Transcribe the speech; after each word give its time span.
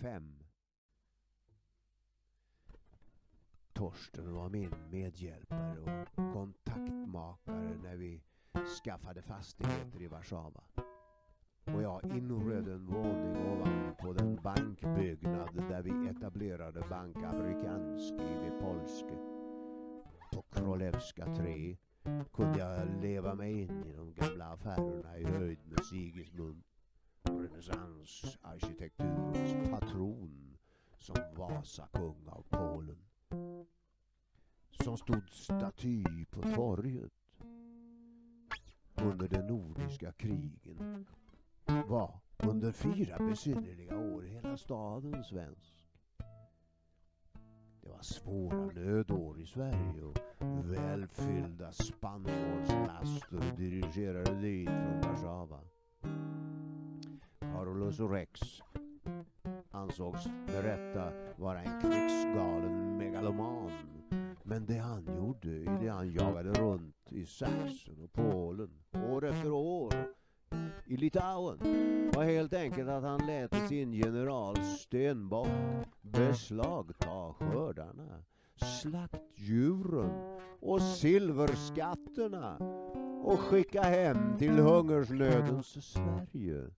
1905. 0.00 0.44
Torsten 3.72 4.34
var 4.34 4.48
min 4.48 4.74
medhjälpare 4.90 5.80
och 5.80 6.32
kontaktmakare 6.32 7.76
när 7.82 7.96
vi 7.96 8.22
skaffade 8.84 9.22
fastigheter 9.22 10.02
i 10.02 10.06
Warszawa. 10.06 10.62
Och 11.64 11.82
jag 11.82 12.04
inredde 12.04 12.72
en 12.72 12.86
våning 12.86 13.36
ovanpå 13.36 14.12
den 14.12 14.36
bankbyggnad 14.42 15.54
där 15.54 15.82
vi 15.82 16.08
etablerade 16.08 16.84
Bank 16.90 17.16
Amerykanski 17.16 18.38
vid 18.42 18.60
Polske. 18.60 19.18
På 20.32 20.42
Krolewska 20.42 21.34
3 21.34 21.76
kunde 22.32 22.58
jag 22.58 23.02
leva 23.02 23.34
mig 23.34 23.60
in 23.60 23.84
i 23.84 23.92
de 23.92 24.14
gamla 24.14 24.44
affärerna 24.44 25.18
i 25.18 25.24
höjd 25.24 25.58
med 25.66 25.84
Sigismund. 25.84 26.62
Renässansarkitekturens 27.24 29.70
patron 29.70 30.56
som 30.98 31.16
Vasakung 31.36 32.28
av 32.28 32.44
Polen. 32.50 32.98
Som 34.70 34.96
stod 34.96 35.30
staty 35.30 36.04
på 36.30 36.42
torget 36.42 37.12
under 38.94 39.28
de 39.28 39.42
nordiska 39.42 40.12
krigen 40.12 41.06
var 41.88 42.20
under 42.38 42.72
fyra 42.72 43.18
besynnerliga 43.18 43.98
år 43.98 44.22
hela 44.22 44.56
staden 44.56 45.24
svensk. 45.24 45.86
Det 47.80 47.88
var 47.88 48.02
svåra 48.02 48.66
nödår 48.66 49.40
i 49.40 49.46
Sverige 49.46 50.02
och 50.02 50.16
välfyllda 50.64 51.72
spannmålslaster 51.72 53.56
dirigerade 53.56 54.40
dit 54.40 54.68
från 54.68 55.00
Warszawa. 55.00 55.60
Carolus 57.60 58.00
Rex 58.00 58.40
ansågs 59.70 60.26
med 60.46 60.64
rätta 60.64 61.12
vara 61.36 61.62
en 61.62 61.80
krigsgalen 61.80 62.98
megaloman. 62.98 63.72
Men 64.42 64.66
det 64.66 64.78
han 64.78 65.04
gjorde 65.04 65.48
i 65.48 65.64
det 65.80 65.88
han 65.88 66.12
jagade 66.12 66.52
runt 66.52 67.12
i 67.12 67.26
Sachsen 67.26 68.02
och 68.04 68.12
Polen 68.12 68.70
år 69.10 69.26
efter 69.26 69.50
år 69.52 69.94
i 70.86 70.96
Litauen 70.96 71.58
var 72.14 72.24
helt 72.24 72.54
enkelt 72.54 72.88
att 72.88 73.02
han 73.02 73.26
lät 73.26 73.68
sin 73.68 73.92
general 73.92 74.56
Stenbock 74.64 75.48
beslagta 76.00 77.32
skördarna, 77.32 78.22
slaktdjuren 78.62 80.38
och 80.60 80.82
silverskatterna 80.82 82.56
och 83.22 83.40
skicka 83.40 83.82
hem 83.82 84.38
till 84.38 84.58
hungersnödens 84.58 85.92
Sverige. 85.92 86.70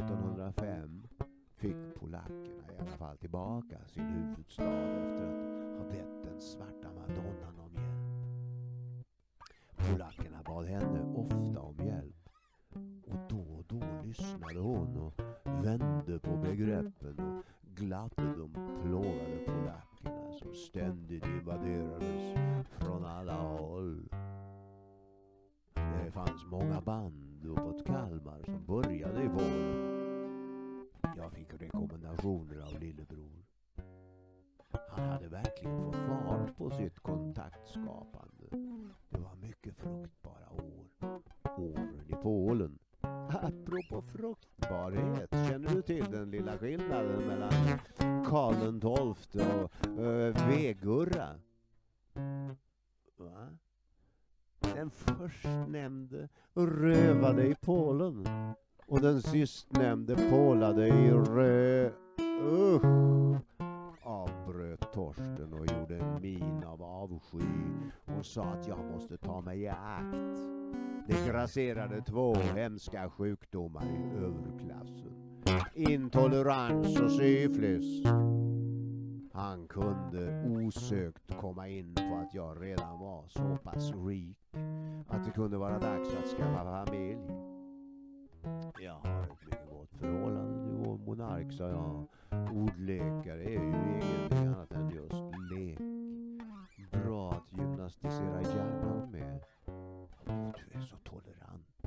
1705 0.00 1.06
fick 1.54 1.76
polackerna 1.94 2.64
i 2.72 2.80
alla 2.80 2.96
fall 2.96 3.18
tillbaka 3.18 3.76
sin 3.86 4.04
huvudstad 4.04 4.64
efter 4.64 5.26
att 5.26 5.78
ha 5.78 5.84
bett 5.90 6.24
den 6.24 6.40
svarta 6.40 6.88
madonnan 6.94 7.58
om 7.58 7.74
hjälp. 7.74 9.06
Polackerna 9.76 10.42
bad 10.42 10.66
henne 10.66 11.14
ofta 11.14 11.60
om 11.60 11.76
hjälp 11.86 12.28
och 13.06 13.16
då 13.28 13.40
och 13.40 13.64
då 13.68 13.80
lyssnade 14.04 14.58
hon 14.58 14.96
och 14.96 15.20
vände 15.64 16.18
på 16.18 16.36
begreppen 16.36 17.42
och 17.82 18.38
de 18.38 18.52
plågade 18.82 19.38
polackerna 19.46 20.32
som 20.32 20.54
ständigt 20.54 21.26
invaderades 21.26 22.34
från 22.78 23.04
alla 23.04 23.34
håll. 23.34 24.08
Det 25.74 26.10
fanns 26.12 26.44
många 26.50 26.80
band 26.80 27.44
uppåt 27.44 27.86
Kalmar 27.86 28.42
som 28.44 28.66
började 28.66 29.22
i 29.22 29.28
vår. 29.28 29.82
Jag 31.16 31.32
fick 31.32 31.54
rekommendationer 31.62 32.60
av 32.60 32.80
lillebror. 32.80 33.44
Han 34.88 35.08
hade 35.08 35.28
verkligen 35.28 35.82
fått 35.84 35.96
fart 35.96 36.56
på 36.56 36.70
sitt 36.70 36.98
kontaktskapande. 36.98 38.46
Det 39.08 39.18
var 39.18 39.34
mycket 39.34 39.76
fruktbara 39.76 40.50
år. 40.52 40.86
Åren 41.58 42.04
i 42.08 42.12
Polen. 42.22 42.78
Apropå 43.28 44.02
fruktbarhet, 44.02 45.30
känner 45.30 45.74
du 45.74 45.82
till 45.82 46.04
den 46.10 46.30
lilla 46.30 46.58
skillnaden 46.58 47.26
mellan 47.26 47.52
Karl 48.26 49.14
XII 49.14 49.42
och 49.42 50.04
äh, 50.04 50.48
Vegurra? 50.48 51.28
Va? 53.16 53.48
Den 54.60 54.90
förstnämnde 54.90 56.28
rövade 56.54 57.46
i 57.46 57.54
Polen 57.60 58.26
och 58.86 59.00
den 59.00 59.22
sistnämnde 59.22 60.16
pålade 60.30 60.88
i 60.88 61.10
rö... 61.10 61.90
Usch! 62.42 63.42
Avbröt 64.02 64.92
Torsten 64.92 65.52
och 65.52 65.66
gjorde 65.66 65.98
en 65.98 66.20
min 66.22 66.64
av 66.64 66.82
avsky 66.82 67.46
och 68.18 68.26
sa 68.26 68.42
att 68.42 68.68
jag 68.68 68.78
måste 68.78 69.16
ta 69.16 69.40
mig 69.40 69.60
i 69.60 69.68
akt. 69.68 70.61
Det 71.06 71.26
grasserade 71.28 72.02
två 72.02 72.34
hemska 72.34 73.10
sjukdomar 73.10 73.84
i 73.84 74.16
överklassen. 74.16 75.12
Intolerans 75.74 77.00
och 77.00 77.10
syflis. 77.10 78.06
Han 79.32 79.68
kunde 79.68 80.44
osökt 80.46 81.40
komma 81.40 81.68
in 81.68 81.94
på 81.94 82.16
att 82.16 82.34
jag 82.34 82.62
redan 82.62 82.98
var 82.98 83.28
så 83.28 83.58
pass 83.64 83.92
rik 84.06 84.38
att 85.08 85.24
det 85.24 85.30
kunde 85.30 85.58
vara 85.58 85.78
dags 85.78 86.08
att 86.14 86.36
skaffa 86.36 86.84
familj. 86.84 87.18
Jag 88.84 88.92
har 88.92 89.22
ett 89.22 89.44
mycket 89.44 89.70
gott 89.70 89.94
förhållande 90.00 90.64
till 90.64 90.76
vår 90.86 90.98
monark, 90.98 91.52
sa 91.52 91.68
jag. 91.68 92.06
Ordlekare 92.52 93.44
är 93.44 93.50
ju 93.50 94.00
ingenting 94.02 94.46
annat 94.46 94.72
än 94.72 94.90
just 94.90 95.50
lek. 95.50 95.78
Bra 96.92 97.32
att 97.32 97.58
gymnastisera 97.58 98.42
hjärnan 98.42 99.10
med. 99.10 99.40
Du 100.26 100.78
är 100.78 100.80
så 100.80 100.96
tolerant, 100.96 101.82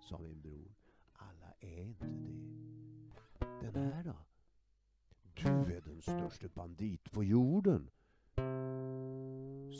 sa 0.00 0.18
min 0.18 0.40
bror. 0.40 0.74
Alla 1.12 1.52
är 1.60 1.82
inte 1.82 2.06
det. 2.06 3.70
Den 3.72 3.92
här 3.92 4.04
då? 4.04 4.16
Du 5.34 5.76
är 5.76 5.80
den 5.80 6.02
största 6.02 6.48
bandit 6.48 7.12
på 7.12 7.24
jorden, 7.24 7.90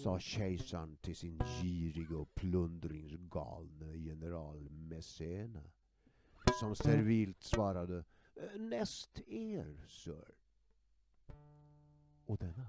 sa 0.03 0.19
kejsaren 0.19 0.97
till 0.97 1.17
sin 1.17 1.39
giriga 1.39 2.17
och 2.17 2.35
plundringsgalne 2.35 3.97
general 3.97 4.71
Messena 4.71 5.63
som 6.61 6.77
servilt 6.77 7.43
svarade 7.43 8.05
Näst 8.59 9.21
er, 9.27 9.87
sir. 9.89 10.35
Och 12.27 12.39
denna 12.39 12.67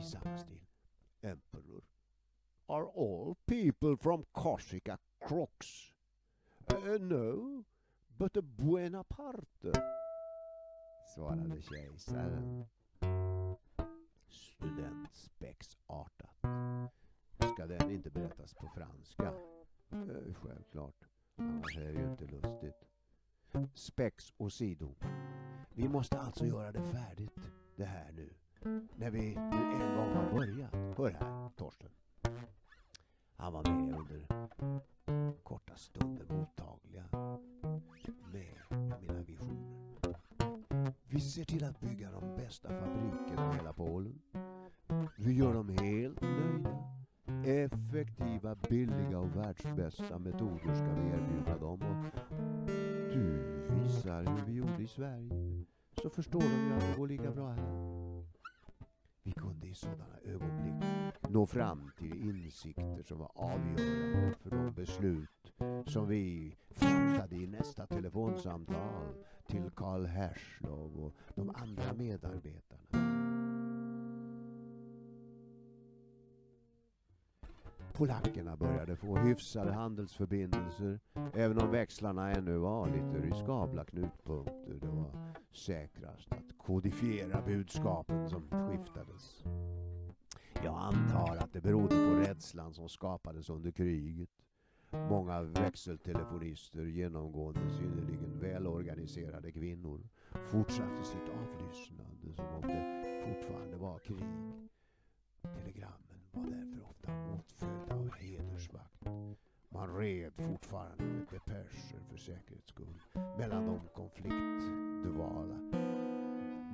i 0.00 0.02
samma 0.02 0.38
stil. 0.38 0.66
Emperor. 1.20 1.91
Are 2.72 2.86
all 2.86 3.36
people 3.46 3.96
from 3.96 4.24
Korsika 4.34 4.96
crooks? 5.26 5.92
Uh, 6.72 6.76
uh, 6.76 6.98
no, 6.98 7.64
but 8.18 8.36
a 8.38 8.42
buena 8.42 9.04
parte, 9.04 9.72
svarade 11.14 11.62
kejsaren. 11.62 12.66
Studentspexartat. 14.28 16.36
Ska 17.54 17.66
den 17.66 17.90
inte 17.90 18.10
berättas 18.10 18.54
på 18.54 18.68
franska? 18.68 19.32
Uh, 19.92 20.34
självklart. 20.34 21.04
Annars 21.36 21.76
är 21.76 21.92
det 21.92 22.00
ju 22.00 22.10
inte 22.10 22.26
lustigt. 22.26 22.84
Spex 23.74 24.32
åsido. 24.36 24.94
Vi 25.74 25.88
måste 25.88 26.20
alltså 26.20 26.46
göra 26.46 26.72
det 26.72 26.82
färdigt 26.82 27.50
det 27.76 27.84
här 27.84 28.12
nu. 28.12 28.34
När 28.96 29.10
vi 29.10 29.34
nu 29.34 29.72
en 29.72 29.96
gång 29.96 30.14
har 30.14 30.32
börjat. 30.32 30.74
Hör 30.98 31.10
här, 31.10 31.50
Torsten. 31.56 31.90
Han 33.42 33.52
var 33.52 33.62
med 33.62 33.94
under 33.98 34.26
korta 35.42 35.76
stunder 35.76 36.26
mottagliga 36.28 37.04
med 38.32 39.00
mina 39.00 39.22
visioner. 39.22 40.16
Vi 41.08 41.20
ser 41.20 41.44
till 41.44 41.64
att 41.64 41.80
bygga 41.80 42.10
de 42.10 42.36
bästa 42.36 42.68
fabrikerna 42.68 43.52
i 43.52 43.56
hela 43.56 43.72
Polen. 43.72 44.20
Vi 45.16 45.32
gör 45.32 45.54
dem 45.54 45.68
helt 45.68 46.20
nöjda. 46.20 47.04
Effektiva, 47.44 48.54
billiga 48.54 49.18
och 49.18 49.36
världsbästa 49.36 50.18
metoder 50.18 50.74
ska 50.74 50.94
vi 50.94 51.08
erbjuda 51.08 51.58
dem. 51.58 51.80
Och 51.82 52.22
du 53.12 53.42
visar 53.74 54.24
hur 54.24 54.46
vi 54.46 54.52
gjorde 54.52 54.82
i 54.82 54.86
Sverige 54.86 55.64
så 56.02 56.10
förstår 56.10 56.40
de 56.40 56.68
ju 56.68 56.74
att 56.74 56.80
det 56.80 56.96
går 56.96 57.06
lika 57.06 57.30
bra 57.30 57.48
här. 57.48 58.01
I 59.72 59.74
sådana 59.74 60.18
ögonblick 60.24 60.90
nå 61.28 61.46
fram 61.46 61.90
till 61.98 62.28
insikter 62.28 63.02
som 63.02 63.18
var 63.18 63.30
avgörande 63.34 64.34
för 64.42 64.50
de 64.50 64.72
beslut 64.72 65.52
som 65.86 66.08
vi 66.08 66.56
fattade 66.74 67.36
i 67.36 67.46
nästa 67.46 67.86
telefonsamtal 67.86 69.14
till 69.46 69.70
Karl 69.70 70.06
Herslow 70.06 71.04
och 71.04 71.14
de 71.34 71.50
andra 71.50 71.92
medarbetarna. 71.92 72.81
Polackerna 77.92 78.56
började 78.56 78.96
få 78.96 79.16
hyfsade 79.16 79.72
handelsförbindelser 79.72 81.00
även 81.34 81.58
om 81.58 81.70
växlarna 81.70 82.30
ännu 82.30 82.56
var 82.56 82.86
lite 82.86 83.26
riskabla 83.26 83.84
knutpunkter. 83.84 84.78
Det 84.80 84.88
var 84.88 85.34
säkrast 85.52 86.32
att 86.32 86.58
kodifiera 86.58 87.42
budskapen 87.42 88.28
som 88.28 88.42
skiftades. 88.50 89.44
Jag 90.64 90.74
antar 90.74 91.36
att 91.36 91.52
det 91.52 91.60
berodde 91.60 91.88
på 91.88 92.14
rädslan 92.14 92.74
som 92.74 92.88
skapades 92.88 93.50
under 93.50 93.70
kriget. 93.70 94.28
Många 94.90 95.42
växeltelefonister, 95.42 96.84
genomgående 96.84 97.70
synnerligen 97.70 98.40
välorganiserade 98.40 99.52
kvinnor, 99.52 100.00
fortsatte 100.50 101.04
sitt 101.04 101.28
avlyssnande 101.28 102.34
som 102.34 102.46
om 102.46 102.62
det 102.62 103.24
fortfarande 103.26 103.76
var 103.76 103.98
krig. 103.98 104.24
Telegrammen 105.42 106.11
var 106.32 106.44
därför 106.44 106.82
ofta 106.82 107.12
åtföljda 107.34 107.94
av 107.94 108.10
hedersvakt. 108.20 109.06
Man 109.68 109.96
red 109.96 110.32
fortfarande 110.36 111.04
med 111.04 111.26
depescher 111.30 112.00
för 112.10 112.16
säkerhets 112.16 112.68
skull 112.68 113.00
mellan 113.38 113.66
de 113.66 113.80
konfliktdvala 113.94 115.58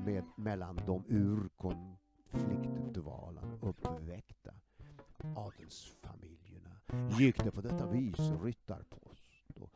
med, 0.05 0.25
mellan 0.37 0.77
de 0.87 1.05
ur 1.09 1.49
konfliktdvalan 1.57 3.59
uppväckta 3.63 4.51
adelsfamiljerna 5.37 6.81
gick 7.19 7.45
det 7.45 7.51
på 7.51 7.61
detta 7.61 7.87
vis 7.87 8.31
ryttarpost 8.43 9.25
och 9.55 9.71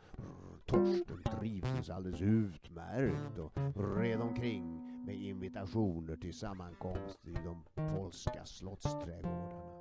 Torsten 0.73 1.23
trivdes 1.39 1.91
alldeles 1.91 2.23
utmärkt 2.23 3.39
och 3.39 3.53
red 3.97 4.21
omkring 4.21 4.83
med 5.07 5.15
invitationer 5.15 6.17
till 6.17 6.35
sammankomst 6.35 7.27
i 7.27 7.33
de 7.33 7.65
polska 7.75 8.45
slottsträdgårdarna. 8.45 9.73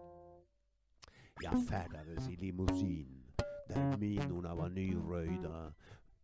Jag 1.41 1.67
färdades 1.67 2.29
i 2.29 2.35
limousin 2.35 3.31
där 3.67 3.97
minorna 3.97 4.55
var 4.55 4.69
nyröjda. 4.69 5.73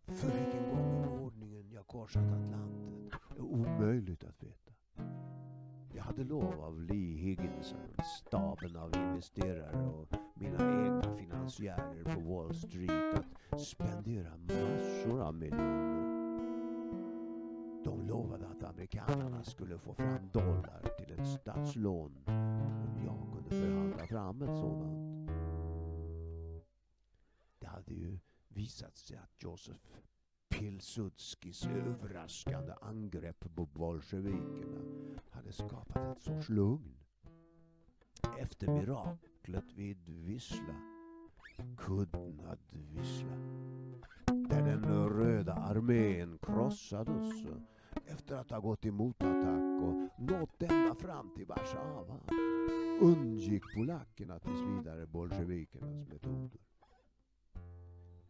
För 0.08 0.28
vilken 0.28 0.70
gång 0.70 1.04
i 1.04 1.18
ordningen 1.18 1.72
jag 1.72 1.88
korsat 1.88 2.24
Atlanten 2.24 3.12
är 3.36 3.42
omöjligt 3.42 4.24
att 4.24 4.44
veta. 4.44 4.74
Jag 5.94 6.04
hade 6.04 6.24
lov 6.24 6.62
av 6.62 6.82
Lee 6.82 7.18
Higginson, 7.18 7.80
alltså 7.98 8.28
staben 8.28 8.76
av 8.76 8.96
investerare 8.96 9.88
och 9.88 10.08
mina 10.36 10.86
egna 10.86 11.18
finansiärer 11.18 12.16
på 12.16 12.22
Wall 12.22 12.56
Street 12.56 13.16
att 13.16 13.37
spendera 13.62 14.38
massor 14.38 15.22
av 15.22 15.36
miljoner. 15.36 16.08
De 17.84 18.08
lovade 18.08 18.48
att 18.48 18.64
amerikanerna 18.64 19.44
skulle 19.44 19.78
få 19.78 19.94
fram 19.94 20.30
dollar 20.32 20.90
till 20.98 21.20
ett 21.20 21.28
statslån 21.28 22.24
om 22.28 23.02
jag 23.06 23.34
kunde 23.34 23.50
förhandla 23.50 24.08
fram 24.08 24.42
ett 24.42 24.56
sådant. 24.56 25.32
Det 27.60 27.68
hade 27.68 27.94
ju 27.94 28.20
visat 28.48 28.98
sig 28.98 29.18
att 29.18 29.44
Josef 29.44 30.02
Pilsudskis 30.50 31.66
överraskande 31.66 32.74
angrepp 32.82 33.40
på 33.40 33.66
bolsjevikerna 33.66 34.80
hade 35.32 35.52
skapat 35.52 36.18
ett 36.18 36.24
sorts 36.24 36.50
lugn. 36.50 36.98
Efter 38.40 38.68
miraklet 38.68 39.74
vid 39.74 40.10
Vissla, 40.10 40.97
Kudnad 41.78 42.60
Vissla, 42.70 43.38
där 44.26 44.62
den 44.62 45.10
röda 45.10 45.54
armén 45.54 46.40
krossades 46.42 47.34
efter 48.06 48.36
att 48.36 48.52
ha 48.52 48.60
gått 48.60 48.86
i 48.86 48.92
motattack 48.92 49.84
och 49.84 50.22
nått 50.22 50.62
ända 50.62 50.96
fram 50.96 51.32
till 51.36 51.46
Warszawa 51.46 52.20
undgick 53.02 53.64
polackerna 53.76 54.40
tills 54.40 54.62
vidare 54.62 55.08
bolsjevikernas 55.08 56.08
metoder 56.10 56.60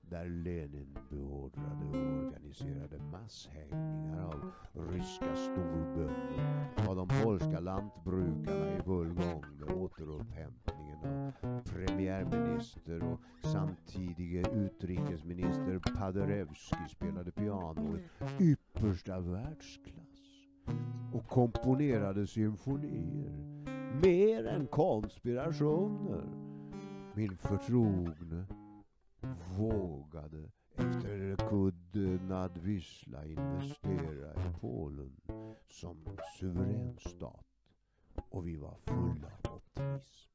där 0.09 0.25
Lenin 0.29 0.97
beordrade 1.09 1.85
och 1.85 2.27
organiserade 2.27 2.99
masshängningar 3.11 4.23
av 4.23 4.51
ryska 4.91 5.35
storbönder 5.35 6.87
var 6.87 6.95
de 6.95 7.07
polska 7.23 7.59
lantbrukarna 7.59 8.77
i 8.77 8.81
full 8.81 9.13
gång 9.13 9.43
med 9.59 9.71
återupphämtningen 9.77 11.05
av 11.05 11.61
premiärminister 11.63 13.03
och 13.03 13.47
samtidige 13.47 14.43
utrikesminister 14.53 15.79
Paderewski 15.79 16.89
spelade 16.89 17.31
piano 17.31 17.97
i 17.97 18.43
yppersta 18.43 19.19
världsklass 19.19 20.07
och 21.13 21.27
komponerade 21.27 22.27
symfonier. 22.27 23.31
Mer 24.03 24.47
än 24.47 24.67
konspirationer. 24.67 26.23
Min 27.13 27.37
förtrogne 27.37 28.45
vågade 29.57 30.51
efter 30.75 31.35
kudden 31.49 32.31
att 32.31 32.57
vissla 32.57 33.25
investera 33.25 34.33
i 34.33 34.53
Polen 34.61 35.21
som 35.69 36.17
suverän 36.39 36.97
stat 36.99 37.45
och 38.29 38.47
vi 38.47 38.55
var 38.55 38.77
fulla 38.85 39.27
av 39.43 39.55
optimism. 39.55 40.29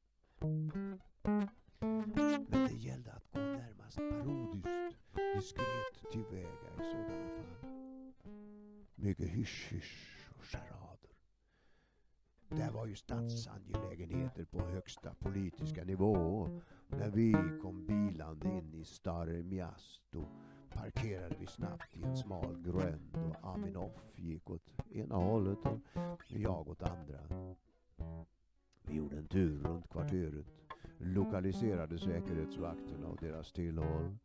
Men 2.05 2.45
det 2.49 2.73
gällde 2.73 3.11
att 3.11 3.33
gå 3.33 3.39
närmast 3.39 3.97
parodiskt 3.97 5.15
diskret 5.35 6.11
tillväga 6.11 6.49
i 6.49 6.83
sådana 6.91 7.27
fall. 7.27 7.73
Mycket 8.95 9.29
hysch-hysch 9.29 10.29
och 10.37 10.43
charad. 10.43 10.92
Det 12.55 12.71
var 12.73 12.85
ju 12.85 12.95
statsangelägenheter 12.95 14.45
på 14.45 14.59
högsta 14.59 15.13
politiska 15.13 15.83
nivå 15.83 16.49
när 16.87 17.09
vi 17.09 17.33
kom 17.61 17.85
bilande 17.85 18.47
in 18.47 18.73
i 18.73 18.85
Stare 18.85 19.43
Miasto 19.43 20.25
parkerade 20.73 21.35
vi 21.39 21.47
snabbt 21.47 21.97
i 21.97 22.03
en 22.03 22.17
smal 22.17 22.63
gränd 22.63 23.15
och 23.15 23.53
Aminoff 23.53 24.11
gick 24.15 24.49
åt 24.49 24.73
ena 24.91 25.15
hållet 25.15 25.57
och 25.65 26.23
jag 26.27 26.69
åt 26.69 26.81
andra. 26.81 27.19
Vi 28.81 28.95
gjorde 28.95 29.17
en 29.17 29.27
tur 29.27 29.63
runt 29.63 29.89
kvarteret, 29.89 30.45
lokaliserade 30.97 31.99
säkerhetsvakterna 31.99 33.07
och 33.07 33.17
deras 33.21 33.51
tillhåll. 33.51 34.17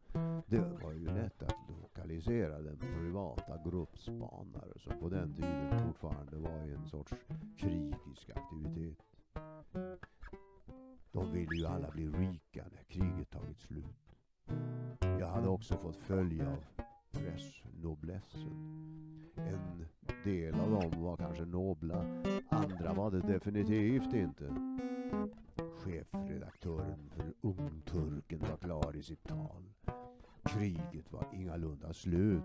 Det 0.46 0.60
var 0.82 0.92
ju 0.92 1.04
lätt 1.04 1.42
att 1.42 1.67
lokalisera 2.08 2.76
privata 2.76 3.58
gruppspanare 3.64 4.78
som 4.78 4.98
på 5.00 5.08
den 5.08 5.34
tiden 5.34 5.86
fortfarande 5.86 6.36
var 6.36 6.64
i 6.64 6.72
en 6.74 6.86
sorts 6.86 7.14
krigisk 7.56 8.30
aktivitet. 8.34 8.98
De 11.12 11.32
ville 11.32 11.56
ju 11.56 11.66
alla 11.66 11.90
bli 11.90 12.08
rika 12.08 12.64
när 12.72 12.84
kriget 12.84 13.30
tagit 13.30 13.58
slut. 13.58 14.14
Jag 15.00 15.28
hade 15.28 15.48
också 15.48 15.76
fått 15.76 15.96
följa 15.96 16.48
av 16.48 16.64
pressnoblessen. 17.10 18.52
En 19.36 19.86
del 20.24 20.54
av 20.54 20.70
dem 20.70 21.02
var 21.02 21.16
kanske 21.16 21.44
nobla, 21.44 22.22
andra 22.48 22.92
var 22.92 23.10
det 23.10 23.20
definitivt 23.20 24.14
inte. 24.14 24.54
Chefredaktören 25.84 27.10
för 27.10 27.34
Ungturken 27.40 28.38
var 28.38 28.56
klar 28.56 28.96
i 28.96 29.02
sitt 29.02 29.24
tal. 29.24 29.67
Kriget 30.48 31.12
var 31.12 31.26
ingalunda 31.32 31.92
slut. 31.92 32.42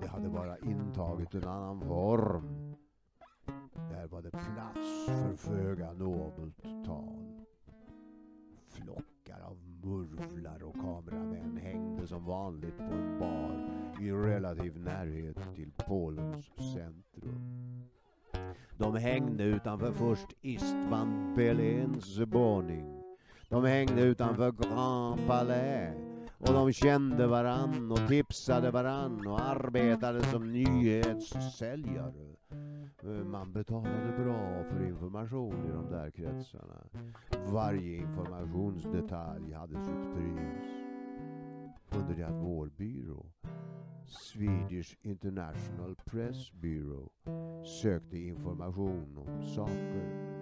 Det 0.00 0.06
hade 0.06 0.28
bara 0.28 0.58
intagit 0.58 1.34
en 1.34 1.44
annan 1.44 1.80
form. 1.80 2.74
Där 3.90 4.06
var 4.06 4.22
det 4.22 4.30
plats 4.30 5.06
för 5.06 5.36
föga 5.36 5.92
nobelt 5.92 6.62
tal. 6.86 7.44
Flockar 8.68 9.40
av 9.40 9.58
murvlar 9.84 10.62
och 10.62 10.74
kameramän 10.74 11.56
hängde 11.56 12.06
som 12.06 12.24
vanligt 12.24 12.78
på 12.78 12.94
en 12.94 13.18
bar 13.18 13.94
i 14.00 14.12
relativ 14.12 14.80
närhet 14.80 15.54
till 15.54 15.72
Polens 15.72 16.50
centrum. 16.74 17.82
De 18.78 18.96
hängde 18.96 19.44
utanför 19.44 19.92
först 19.92 20.28
Istvan 20.40 21.34
Belens 21.36 22.18
boning. 22.18 23.02
De 23.48 23.64
hängde 23.64 24.02
utanför 24.02 24.52
Grand 24.52 25.26
Palais 25.26 26.03
och 26.48 26.54
de 26.54 26.72
kände 26.72 27.26
varann 27.26 27.92
och 27.92 28.08
tipsade 28.08 28.70
varann 28.70 29.26
och 29.26 29.40
arbetade 29.40 30.22
som 30.22 30.52
nyhetssäljare. 30.52 32.36
Eh, 33.02 33.24
Man 33.24 33.52
betalade 33.52 34.24
bra 34.24 34.64
för 34.70 34.86
information 34.86 35.66
i 35.66 35.72
de 35.72 35.90
där 35.90 36.10
kretsarna. 36.10 36.84
Varje 37.52 37.96
informationsdetalj 37.96 39.52
hade 39.52 39.74
sitt 39.84 40.14
pris. 40.14 40.70
Under 41.90 42.14
det 42.14 42.26
att 42.26 42.44
vår 42.44 42.66
byrå, 42.66 43.26
Swedish 44.06 44.96
International 45.02 45.96
Press 46.04 46.52
Bureau, 46.52 47.08
sökte 47.82 48.18
information 48.18 49.18
om 49.18 49.42
saker 49.42 50.34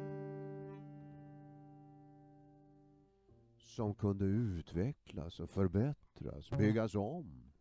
som 3.72 3.94
kunde 3.94 4.24
utvecklas 4.24 5.40
och 5.40 5.50
förbättras, 5.50 6.50
byggas 6.50 6.94
om 6.94 7.52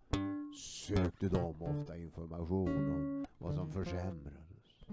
sökte 0.55 1.29
de 1.29 1.61
ofta 1.61 1.97
information 1.97 2.91
om 2.91 3.25
vad 3.37 3.55
som 3.55 3.71
försämrades. 3.71 4.85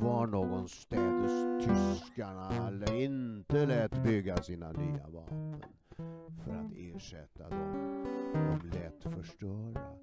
var 0.00 0.26
någonstädes 0.26 1.32
tyskarna 1.66 2.72
inte 2.94 3.66
lät 3.66 4.02
bygga 4.02 4.36
sina 4.36 4.72
nya 4.72 5.06
vapen 5.08 5.62
för 6.44 6.52
att 6.56 6.72
ersätta 6.76 7.48
dem 7.48 8.04
de 8.34 8.78
lät 8.78 9.14
förstöra 9.14 9.96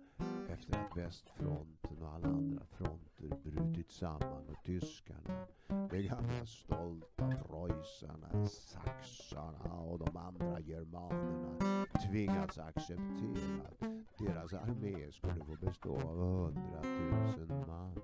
efter 0.53 0.79
att 0.79 0.97
västfronten 0.97 2.01
och 2.01 2.13
alla 2.13 2.27
andra 2.27 2.65
fronter 2.65 3.29
brutit 3.43 3.91
samman 3.91 4.47
och 4.49 4.63
tyskarna, 4.63 5.47
de 5.89 6.01
gamla 6.01 6.45
stolta 6.45 7.35
preussarna, 7.47 8.45
saxarna 8.47 9.73
och 9.73 9.99
de 9.99 10.17
andra 10.17 10.59
germanerna 10.59 11.85
tvingats 12.07 12.57
acceptera 12.57 13.67
att 13.67 13.79
deras 14.17 14.53
armé 14.53 15.11
skulle 15.11 15.45
få 15.45 15.55
bestå 15.65 15.95
av 15.95 16.17
hundratusen 16.17 17.67
man. 17.67 18.01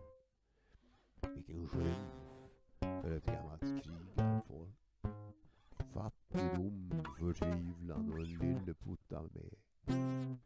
Vilken 1.35 1.67
skymf 1.67 1.97
för 2.79 3.11
ett 3.11 3.25
gammalt 3.25 3.61
krigarfolk. 3.83 4.75
Fattigdom, 5.93 7.03
förtvivlan 7.19 8.11
och 8.11 8.19
en 8.19 8.37
lilleputt 8.37 9.09
med 9.09 9.29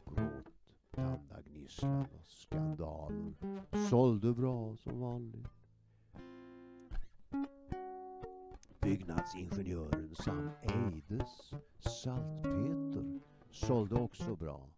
Gråt, 0.06 0.59
tandagnisslan 0.96 2.06
och 2.20 2.26
skandaler. 2.28 3.34
Sålde 3.90 4.34
bra 4.34 4.76
som 4.76 5.00
vanligt. 5.00 5.48
Byggnadsingenjören 8.82 10.16
Sam 10.16 10.50
Eides 10.62 11.54
saltpeter 11.80 13.20
sålde 13.52 13.96
också 13.96 14.36
bra. 14.36 14.70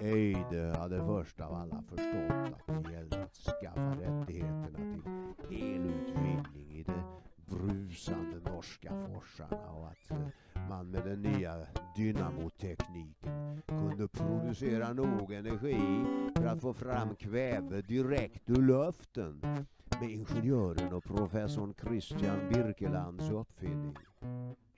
Eide 0.00 0.76
hade 0.78 0.98
först 1.06 1.40
av 1.40 1.54
alla 1.54 1.82
förstått 1.82 2.60
att 2.68 2.84
det 2.84 2.92
gällde 2.92 3.22
att 3.22 3.34
skaffa 3.34 3.94
rättigheterna 4.00 5.02
till 5.48 5.62
elutvinning 5.62 6.70
i 6.76 6.82
det 6.82 7.25
brusande 7.46 8.50
norska 8.50 8.88
forsarna 8.88 9.70
och 9.70 9.88
att 9.88 10.10
eh, 10.10 10.68
man 10.68 10.90
med 10.90 11.04
den 11.04 11.22
nya 11.22 11.66
dynamotekniken 11.96 13.62
kunde 13.68 14.08
producera 14.08 14.92
nog 14.92 15.32
energi 15.32 16.04
för 16.36 16.46
att 16.46 16.60
få 16.60 16.74
fram 16.74 17.16
kväve 17.16 17.82
direkt 17.82 18.50
ur 18.50 18.62
luften 18.62 19.40
med 20.00 20.10
ingenjören 20.10 20.92
och 20.92 21.04
professorn 21.04 21.74
Christian 21.82 22.48
Birkelands 22.52 23.30
uppfinning. 23.30 23.96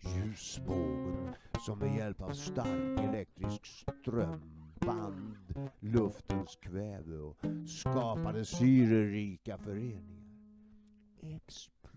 Ljusbågen 0.00 1.34
som 1.66 1.78
med 1.78 1.96
hjälp 1.96 2.20
av 2.20 2.32
stark 2.32 3.00
elektrisk 3.00 3.66
ström 3.66 4.40
band 4.80 5.36
luftens 5.80 6.56
kväve 6.56 7.16
och 7.16 7.36
skapade 7.66 8.44
syrerika 8.44 9.58
föreningar. 9.58 10.28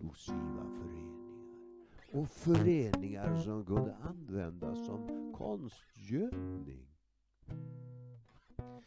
Explosiva 0.02 0.66
föreningar. 0.78 1.12
Och 2.14 2.30
föreningar 2.30 3.36
som 3.36 3.66
kunde 3.66 3.96
användas 3.96 4.86
som 4.86 5.34
konstgödning. 5.38 6.88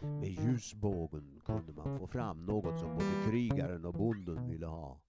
Med 0.01 0.31
ljusbågen 0.31 1.41
kunde 1.45 1.73
man 1.73 1.99
få 1.99 2.07
fram 2.07 2.47
något 2.47 2.79
som 2.79 2.89
både 2.89 3.31
krigaren 3.31 3.85
och 3.85 3.95
bonden 3.95 4.49
ville 4.49 4.67
ha. 4.67 5.01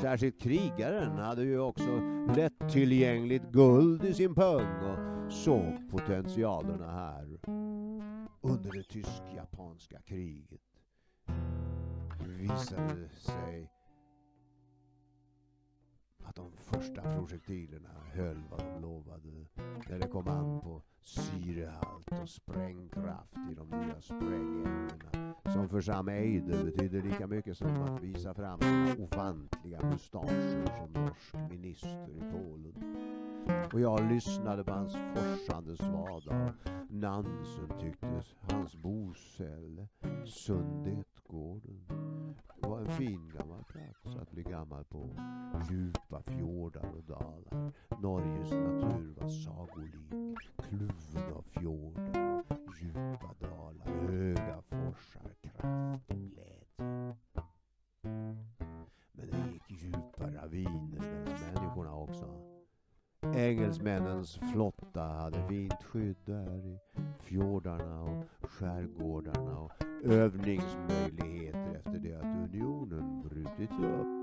Särskilt 0.00 0.40
krigaren 0.40 1.18
hade 1.18 1.42
ju 1.42 1.60
också 1.60 2.00
lättillgängligt 2.36 3.50
guld 3.52 4.04
i 4.04 4.14
sin 4.14 4.34
pung 4.34 4.82
och 4.82 5.32
såg 5.32 5.90
potentialerna 5.90 6.92
här. 6.92 7.38
Under 8.40 8.72
det 8.72 8.82
tysk-japanska 8.82 10.00
kriget 10.02 10.60
visade 12.38 12.94
det 12.94 13.08
sig 13.08 13.70
att 16.28 16.36
de 16.36 16.52
första 16.56 17.02
projektilerna 17.02 17.90
höll 18.12 18.42
vad 18.50 18.60
de 18.60 18.80
lovade. 18.82 19.46
När 19.88 19.98
det 19.98 20.08
kom 20.08 20.28
an 20.28 20.60
på 20.60 20.82
syrehalt 21.00 22.12
och 22.22 22.28
sprängkraft 22.28 23.36
i 23.50 23.54
de 23.54 23.70
nya 23.70 24.00
sprängämnena 24.00 25.27
som 25.52 25.68
för 25.68 25.80
Sam 25.80 26.08
Eide 26.08 26.64
betyder 26.64 27.02
lika 27.02 27.26
mycket 27.26 27.56
som 27.56 27.82
att 27.82 28.02
visa 28.02 28.34
fram 28.34 28.60
sina 28.60 29.04
ofantliga 29.04 29.80
mustascher 29.82 30.66
som 30.76 31.02
norsk 31.02 31.50
minister 31.50 32.10
i 32.10 32.20
Polen. 32.32 32.94
Och 33.72 33.80
jag 33.80 34.12
lyssnade 34.12 34.64
på 34.64 34.72
hans 34.72 34.96
forsande 35.14 35.76
svada 35.76 36.54
Nansen 36.90 37.68
tycktes 37.80 38.34
hans 38.50 38.76
boställe, 38.76 39.88
Sundetgården, 40.24 41.86
var 42.56 42.80
en 42.80 42.88
fin 42.88 43.32
gammal 43.38 43.64
plats 43.64 44.16
att 44.22 44.30
bli 44.30 44.42
gammal 44.42 44.84
på. 44.84 45.10
Djupa 45.70 46.22
fjordar 46.22 46.90
och 46.96 47.04
dalar. 47.04 47.72
Norges 48.02 48.50
natur 48.50 49.14
var 49.20 49.28
sagolik, 49.28 50.38
kluven 50.58 51.34
av 51.34 51.42
fjordar 51.42 52.57
djupa 52.80 53.34
dalar, 53.40 53.86
höga 53.86 54.62
forsar, 54.62 55.34
kraft 55.42 56.10
och 56.10 56.16
glädje. 56.16 57.16
Men 59.12 59.30
det 59.30 59.52
gick 59.52 59.82
djupa 59.82 60.30
raviner 60.30 60.98
mellan 60.98 61.54
människorna 61.54 61.94
också. 61.94 62.34
Engelsmännens 63.34 64.38
flotta 64.52 65.02
hade 65.02 65.48
fint 65.48 65.82
skydd 65.82 66.16
där 66.24 66.56
i 66.56 66.78
fjordarna 67.20 68.02
och 68.02 68.24
skärgårdarna 68.50 69.58
och 69.58 69.72
övningsmöjligheter 70.04 71.74
efter 71.74 71.98
det 71.98 72.14
att 72.14 72.50
unionen 72.50 73.22
brutits 73.28 73.72
upp. 73.72 74.17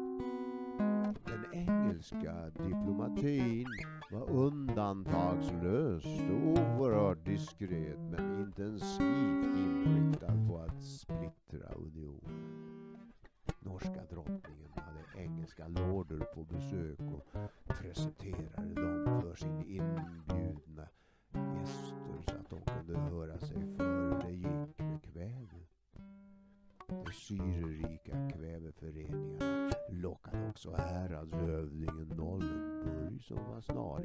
Den 1.24 1.46
engelska 1.54 2.50
diplomatin 2.50 3.68
var 4.12 4.30
undantagslöst 4.30 6.22
och 6.32 6.48
oerhört 6.80 7.26
diskret 7.26 8.00
men 8.00 8.40
intensivt 8.42 9.58
inriktad 9.58 10.48
på 10.50 10.58
att 10.58 10.84
splittra 10.84 11.70
unionen. 11.76 12.56
Norska 13.60 14.06
drottningen 14.10 14.72
hade 14.76 15.24
engelska 15.24 15.68
lorder 15.68 16.20
på 16.20 16.44
besök 16.44 17.00
och 17.00 17.26
presenterade 17.68 18.45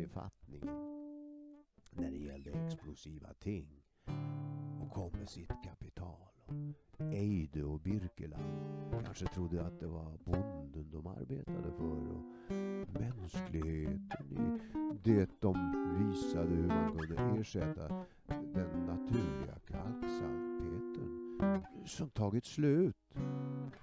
i 0.00 0.07
fattningen 0.07 0.76
när 1.90 2.11
det 2.11 2.19
gällde 2.19 2.50
explosiva 2.50 3.35
ting 3.35 3.69
och 4.83 4.90
kom 4.90 5.12
med 5.12 5.28
sitt 5.28 5.52
kapital. 5.64 6.30
Eide 6.99 7.64
och 7.64 7.80
Birkela 7.80 8.38
kanske 9.04 9.26
trodde 9.26 9.66
att 9.66 9.80
det 9.80 9.87
var 9.87 10.19
bonden 10.25 10.90
de 10.90 11.07
arbetade 11.07 11.73
för 11.73 12.09
och 12.09 12.23
mänskligheten 13.00 14.26
i 14.30 14.59
det 15.02 15.30
de 15.40 15.54
visade 15.99 16.49
hur 16.54 16.69
man 16.69 16.99
kunde 16.99 17.40
ersätta 17.40 17.88
den 18.26 18.87
naturliga 18.87 19.59
kalksaltheten 19.66 21.30
som 21.87 22.11
tagit 22.11 22.45
slut 22.45 22.97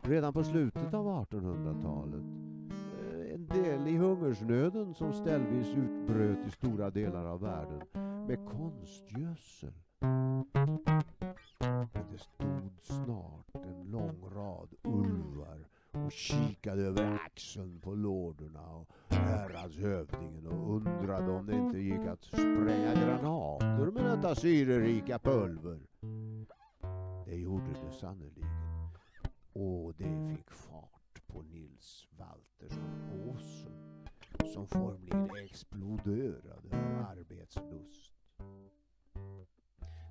redan 0.02 0.34
på 0.34 0.44
slutet 0.44 0.94
av 0.94 1.06
1800-talet. 1.06 2.37
Del 3.50 3.88
i 3.88 3.98
hungersnöden 3.98 4.94
som 4.94 5.13
ställvis 5.13 5.68
utbröt 5.68 6.48
i 6.48 6.51
stora 6.51 6.89
delar 6.89 7.25
av 7.25 7.42
världen 7.42 7.82
med 8.27 8.46
konstgödsel. 8.46 9.74
Men 10.00 12.08
det 12.12 12.18
stod 12.18 12.80
snart 12.80 13.66
en 13.66 13.92
lång 13.92 14.30
rad 14.36 14.74
ulvar 14.84 15.68
och 15.92 16.12
kikade 16.12 16.82
över 16.82 17.20
axeln 17.25 17.80
på 17.80 17.96
lorderna 17.96 18.75
och 18.75 18.89
häradshövdingen 19.10 20.48
och 20.48 20.75
undrade 20.75 21.32
om 21.32 21.46
det 21.46 21.56
inte 21.56 21.80
gick 21.80 22.08
att 22.08 22.24
spränga 22.24 22.94
granater 22.94 23.92
med 23.92 24.04
detta 24.04 24.36
syrerika 24.36 25.20
pulver. 25.20 25.80
Det 27.25 27.36
gjorde 27.36 27.74
det 27.86 27.92
sannerligen. 27.92 28.50
Och 29.54 29.94
det 29.98 30.36
fick 30.36 30.51
fart 30.51 30.77
som 34.58 34.68
formligen 34.68 35.30
exploderade 35.36 36.78
av 36.78 37.06
arbetslust. 37.10 38.14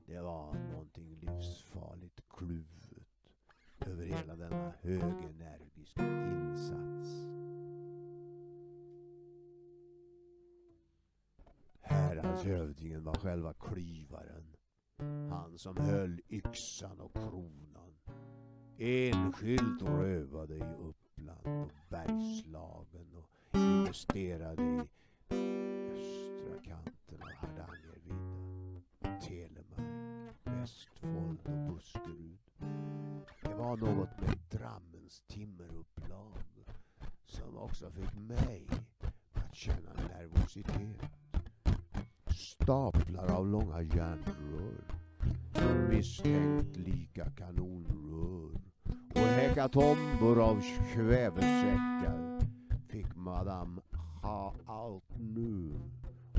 Det 0.07 0.21
var 0.21 0.55
någonting 0.55 1.15
livsfarligt 1.21 2.21
kluvet 2.29 3.33
över 3.87 4.05
hela 4.05 4.37
denna 4.37 4.73
högenergiska 4.81 6.03
insats. 6.03 7.11
Häradshövdingen 11.81 13.05
var 13.05 13.15
själva 13.15 13.55
klyvaren. 13.55 14.57
Han 15.31 15.59
som 15.59 15.77
höll 15.77 16.21
yxan 16.29 17.01
och 17.01 17.13
kronan. 17.13 17.95
Enskilt 18.79 19.83
rövade 19.83 20.57
i 20.57 20.75
Uppland 20.79 21.47
och 21.47 21.73
Bergslagen 21.89 23.16
justerade 23.97 24.63
i 24.63 24.81
östra 25.93 26.63
kanten 26.65 27.23
av 27.23 27.33
Hardangervidda, 27.37 29.21
Telemark, 29.21 30.37
Västfold 30.45 31.39
och 31.45 31.75
Buskerud. 31.75 32.39
Det 33.43 33.55
var 33.55 33.77
något 33.77 34.21
med 34.21 34.39
Drammens 34.51 35.23
timmerupplag 35.27 36.43
som 37.27 37.57
också 37.57 37.91
fick 37.91 38.15
mig 38.15 38.67
att 39.33 39.55
känna 39.55 39.93
nervositet. 39.95 41.11
Staplar 42.37 43.31
av 43.31 43.47
långa 43.47 43.83
järnrör, 43.83 44.85
misstänkt 45.89 46.77
lika 46.77 47.31
kanonrör 47.31 48.61
och 49.11 49.21
hekatombor 49.21 50.43
av 50.43 50.63
kvävesäckar 50.95 52.27
fick 52.97 53.17
Madame 53.17 53.81
ha 54.27 54.55
allt 54.67 55.19
nu 55.19 55.73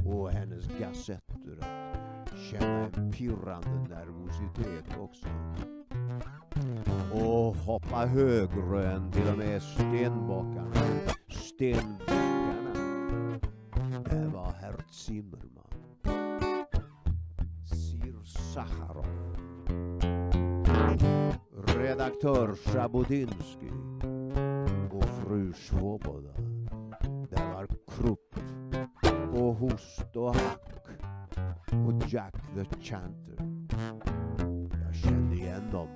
och 0.06 0.32
hennes 0.32 0.68
gassetter. 0.80 1.58
att 1.60 2.40
känna 2.52 2.90
en 2.98 3.12
pirrande 3.12 3.70
nervositet 3.90 4.98
också. 5.00 5.28
Och 7.14 7.56
hoppa 7.56 8.06
högre 8.06 8.92
än 8.92 9.12
till 9.12 9.30
och 9.32 9.38
med 9.38 9.64
stenbockarna, 9.64 10.74
stenbäckarna. 11.30 12.74
Det 14.04 14.28
var 14.34 14.52
herr 14.62 14.76
Zimmerman. 14.92 15.68
Sir 17.66 18.24
Sacharov. 18.26 19.06
Redaktör 21.78 22.56
Sjabotinsky 22.56 23.70
och 24.92 25.06
fru 25.06 25.54
Svoboda. 25.54 26.47
Det 27.98 28.04
Krupp 28.04 28.36
och 29.34 29.56
Host 29.56 30.16
och 30.16 30.36
Hack 30.36 30.62
och 31.72 32.08
Jack 32.08 32.34
the 32.34 32.82
Chanter. 32.82 33.36
Jag 34.86 34.96
kände 34.96 35.36
igen 35.36 35.72
dem 35.72 35.88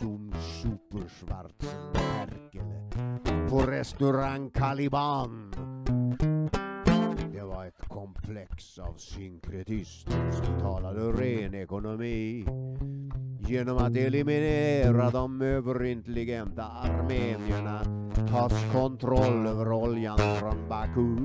som 0.00 0.32
Superschwarzen 0.62 1.92
Perkele 1.92 2.88
på 3.48 3.58
restaurang 3.58 4.50
Caliban. 4.50 5.54
Det 7.32 7.42
var 7.42 7.66
ett 7.66 7.88
komplex 7.88 8.78
av 8.78 8.94
synkretister 8.96 10.30
som 10.30 10.60
talade 10.60 11.00
ren 11.00 11.54
ekonomi 11.54 12.46
genom 13.48 13.78
att 13.78 13.96
eliminera 13.96 15.10
de 15.10 15.42
överintelligenta 15.42 16.64
armenierna 16.64 17.80
tas 18.30 18.72
kontroll 18.72 19.46
över 19.46 19.72
oljan 19.72 20.18
från 20.18 20.68
Baku. 20.68 21.16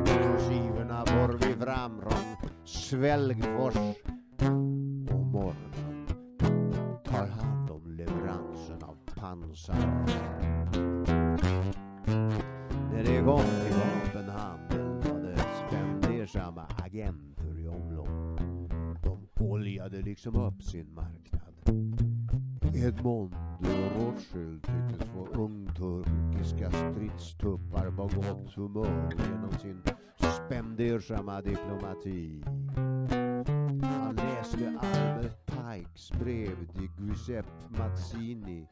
Explosiverna 0.00 1.04
får 1.06 1.32
vi 1.32 1.64
fram 1.64 2.00
från 2.00 2.48
Svälgfors 2.64 3.76
och 5.10 5.26
Morgon 5.26 6.06
tar 7.04 7.26
hand 7.26 7.70
om 7.70 7.96
leveransen 7.96 8.82
av 8.82 8.96
pansar. 9.16 10.04
När 12.92 13.04
det 13.04 13.22
kom 13.22 13.40
till 13.40 13.76
vapenhandeln 13.76 15.00
var 15.00 15.20
det 15.20 15.38
spendersamma 15.68 16.66
agenter. 16.84 17.33
De 19.94 20.02
liksom 20.02 20.36
upp 20.36 20.62
sin 20.62 20.94
marknad. 20.94 21.54
Edmond 22.74 23.34
och 23.60 24.02
Rothschild 24.02 24.62
tycktes 24.62 25.08
få 25.08 25.26
ungturkiska 25.26 26.70
stridstuppar 26.70 27.90
på 27.90 28.02
gott 28.02 28.54
humör 28.54 29.12
genom 29.18 29.50
sin 29.50 29.82
spendersamma 30.20 31.40
diplomati. 31.40 32.44
Han 33.82 34.16
läste 34.16 34.78
Albert 34.80 35.46
Pikes 35.46 36.12
brev 36.12 36.66
till 36.72 36.88
Giuseppe 36.98 37.78
Mazzini 37.78 38.66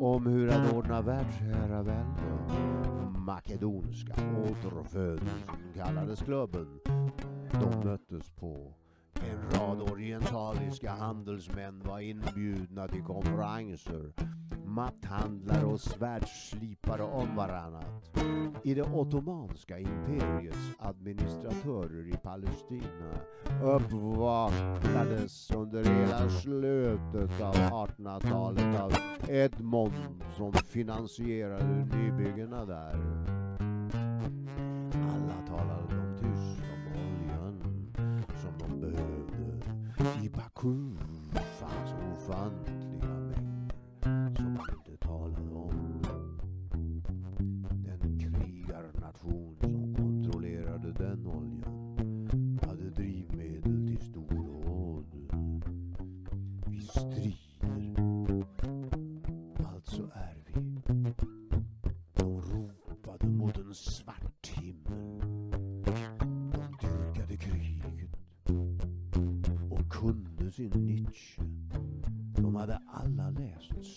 om 0.00 0.26
hur 0.26 0.50
han 0.50 0.76
ordnar 0.76 1.02
världsherravälde. 1.02 2.22
Makedonska 3.18 4.14
återfödelsen 4.50 5.72
kallades 5.74 6.20
klubben. 6.20 6.80
De 7.52 7.88
möttes 7.88 8.30
på 8.30 8.74
en 9.22 9.58
rad 9.60 9.92
orientaliska 9.92 10.90
handelsmän 10.90 11.82
var 11.84 12.00
inbjudna 12.00 12.88
till 12.88 13.02
konferenser. 13.02 14.12
Matthandlare 14.64 15.64
och 15.64 15.80
svärdslipare 15.80 17.02
om 17.02 17.36
varannat. 17.36 18.18
I 18.62 18.74
det 18.74 18.82
ottomanska 18.82 19.78
imperiets 19.78 20.58
administratörer 20.78 22.08
i 22.08 22.16
Palestina 22.16 23.10
uppvaktades 23.62 25.50
under 25.50 25.84
hela 25.84 26.28
slutet 26.30 27.40
av 27.40 27.54
1800-talet 27.54 28.80
av 28.80 28.92
Edmond 29.28 29.92
som 30.36 30.52
finansierade 30.52 31.88
nybyggena 31.96 32.64
där. 32.64 32.94
Alla 34.92 35.46
talade 35.48 35.87
I 39.98 40.28
Baku 40.28 40.94
fanns 41.58 41.92
ofantliga 42.14 43.08
mängder 43.08 44.36
som 44.36 44.52
man 44.54 44.66
inte 44.78 44.96
talade 45.06 45.50
om. 45.54 46.02
Den 48.00 48.18
krigarnation 48.18 49.56
som 49.60 49.94
kontrollerade 49.94 50.92
den 50.92 51.26
oljan 51.26 52.58
hade 52.62 52.90
drivmedel 52.90 53.86
till 53.86 54.06
storråd. 54.06 55.06
Vi 56.66 56.80
strid 56.80 57.47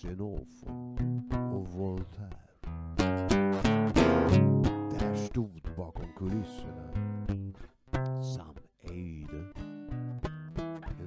läst 0.03 0.65
och 1.53 1.67
Voltaire. 1.67 2.37
Där 4.99 5.15
stod 5.15 5.61
bakom 5.77 6.05
kulisserna 6.17 6.93
Sam 8.23 8.55
Eide. 8.81 9.53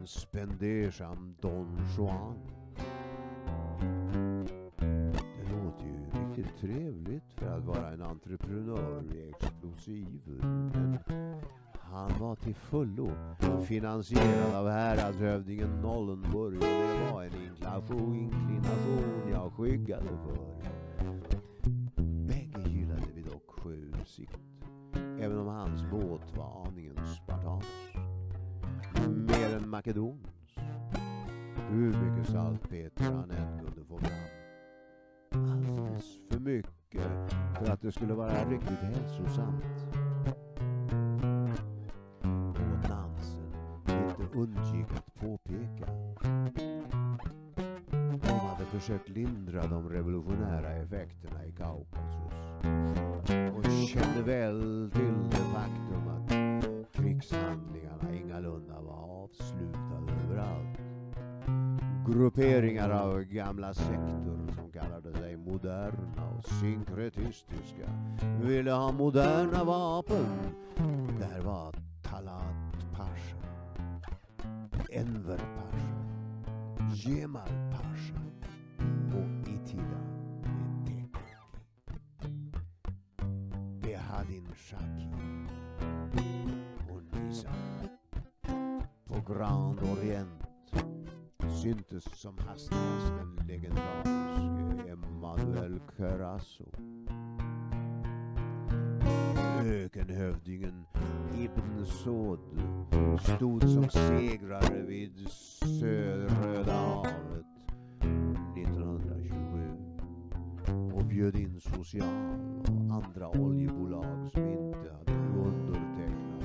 En 0.01 0.07
spendersam 0.07 1.37
Don 1.41 1.79
Juan. 1.97 2.39
Det 5.11 5.53
låter 5.53 5.87
ju 5.87 6.05
riktigt 6.11 6.57
trevligt 6.61 7.33
för 7.35 7.59
att 7.59 7.65
vara 7.65 7.91
en 7.91 8.03
entreprenör 8.03 9.03
i 9.15 9.29
explosiver. 9.31 10.44
Till 12.55 12.63
fullo 12.63 13.11
finansierad 13.65 14.55
av 14.55 14.69
häradshövdingen 14.69 15.81
Nollenburg 15.81 16.57
och 16.57 16.61
det 16.61 17.13
var 17.13 17.23
en 17.23 17.33
inklination, 17.35 18.15
inklination 18.15 19.31
jag 19.31 19.53
skyggade 19.53 20.07
för. 20.07 20.39
Bägge 22.03 22.71
gillade 22.71 23.03
vi 23.15 23.23
dock 23.23 23.51
sjöutsikt, 23.51 24.39
även 25.21 25.39
om 25.39 25.47
hans 25.47 25.83
båt 25.91 26.37
var 26.37 26.67
aningen 26.67 26.97
spartansk. 27.07 27.69
Mer 29.09 29.57
än 29.57 29.69
makedonsk. 29.69 30.59
Hur 31.71 31.93
mycket 31.93 32.33
saltpeter 32.33 33.05
han 33.05 33.31
än 33.31 33.59
kunde 33.59 33.85
få 33.89 33.99
fram. 33.99 34.29
Alldeles 35.51 36.19
för 36.31 36.41
mycket 36.41 37.03
för 37.59 37.73
att 37.73 37.83
det 37.83 37.93
skulle 37.93 38.15
vara 38.15 38.51
riktigt 38.51 38.79
hälsosamt. 38.79 40.04
Undgick 44.35 44.91
att 44.97 45.15
påpeka. 45.15 45.87
De 48.23 48.39
hade 48.39 48.65
försökt 48.65 49.09
lindra 49.09 49.67
de 49.67 49.89
revolutionära 49.89 50.71
effekterna 50.71 51.45
i 51.47 51.53
Kaukasus 51.53 52.35
och 53.57 53.65
kände 53.89 54.23
väl 54.23 54.91
till 54.93 55.31
det 55.31 55.37
faktum 55.37 56.09
att 56.09 56.33
krigshandlingarna 56.93 58.15
ingalunda 58.15 58.81
var 58.81 59.25
avslutade 59.25 60.13
överallt. 60.25 60.79
Grupperingar 62.07 62.91
av 62.91 63.23
gamla 63.23 63.75
sektor 63.75 64.49
som 64.57 64.73
kallade 64.73 65.13
sig 65.13 65.37
moderna 65.37 66.31
och 66.39 66.45
synkretistiska 66.45 67.91
ville 68.43 68.73
ha 68.73 68.93
moderna 68.93 69.65
vapen. 69.65 70.27
Där 71.21 71.41
var 71.41 71.75
Talat 72.03 72.75
Pasha, 72.97 73.44
Enver 74.95 75.37
Pasha, 75.37 75.95
Jemal 76.95 77.49
Pasha 77.73 78.15
och 79.17 79.49
Itida 79.49 80.01
Metekeki. 80.85 82.53
Behadin 83.83 84.47
Shaki 84.57 85.09
och 86.91 87.03
Nizam. 87.19 87.89
På 89.05 89.33
Grand 89.33 89.81
Orient 89.81 90.45
syntes 91.63 92.05
som 92.05 92.39
hastigast 92.39 93.13
den 93.19 93.47
legendariske 93.49 94.93
Emanuel 94.93 95.75
eh, 95.75 95.81
Curazo 95.97 96.65
Ökenhövdingen 99.65 100.87
Ibn 101.39 101.85
Sod 101.85 102.39
stod 103.21 103.63
som 103.63 103.89
segrare 103.89 104.83
vid 104.83 105.29
Röda 106.43 106.73
havet 106.73 107.47
1927 108.57 109.71
och 110.95 111.05
bjöd 111.05 111.37
in 111.37 111.61
Social 111.61 112.09
och 112.61 112.95
andra 112.95 113.29
oljebolag 113.29 114.31
som 114.33 114.49
inte 114.49 114.93
hade 114.93 115.13
undertecknat 115.39 116.45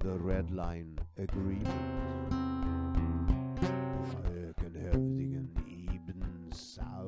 The 0.00 0.08
Red 0.08 0.50
Line 0.50 1.00
Agreement. 1.16 2.34
Ökenhövdingen 4.34 5.48
Ibn 5.66 6.52
Saud. 6.52 6.99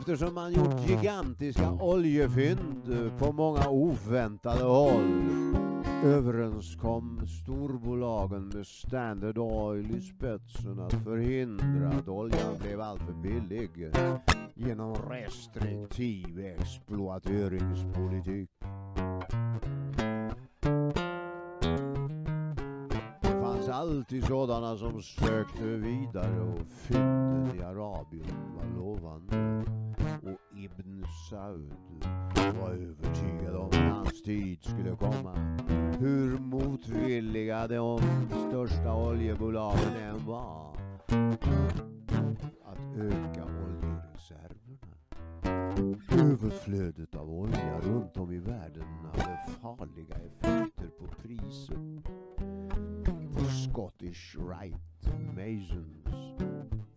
Eftersom 0.00 0.34
man 0.34 0.52
gjort 0.52 0.88
gigantiska 0.88 1.72
oljefynd 1.72 3.10
på 3.18 3.32
många 3.32 3.68
oväntade 3.68 4.64
håll 4.64 5.30
överenskom 6.04 7.26
storbolagen 7.26 8.48
med 8.54 8.66
Standard 8.66 9.38
Oil 9.38 9.96
i 9.96 10.00
spetsen 10.00 10.80
att 10.80 10.92
förhindra 10.92 11.88
att 11.88 12.08
oljan 12.08 12.58
blev 12.60 12.80
alltför 12.80 13.12
billig 13.12 13.70
genom 14.54 14.94
restriktiv 14.94 16.38
exploateringspolitik. 16.60 18.50
Det 23.20 23.40
fanns 23.42 23.68
alltid 23.68 24.24
sådana 24.24 24.76
som 24.76 25.02
sökte 25.02 25.64
vidare 25.64 26.40
och 26.40 26.66
fyndet 26.66 27.54
i 27.54 27.62
Arabien 27.62 28.26
var 28.56 28.64
lovande. 28.76 29.79
Ibn 30.64 31.04
Saud 31.30 31.72
var 32.60 32.70
övertygad 32.70 33.56
om 33.56 33.66
att 33.66 33.74
hans 33.74 34.22
tid 34.22 34.62
skulle 34.62 34.96
komma. 34.96 35.34
Hur 35.98 36.38
motvilliga 36.38 37.68
de 37.68 38.00
största 38.48 38.94
oljebolagen 38.94 39.94
än 39.94 40.26
var 40.26 40.76
att 42.64 42.96
öka 42.96 43.44
oljereserverna. 43.44 44.96
Överflödet 46.12 47.14
av 47.14 47.30
olja 47.30 47.80
runt 47.80 48.16
om 48.16 48.32
i 48.32 48.38
världen 48.38 48.84
hade 49.12 49.38
farliga 49.62 50.14
effekter 50.14 50.90
på 50.98 51.06
priset. 51.22 52.04
På 53.34 53.44
Scottish 53.44 54.36
Rite 54.38 55.18
Masons 55.18 56.40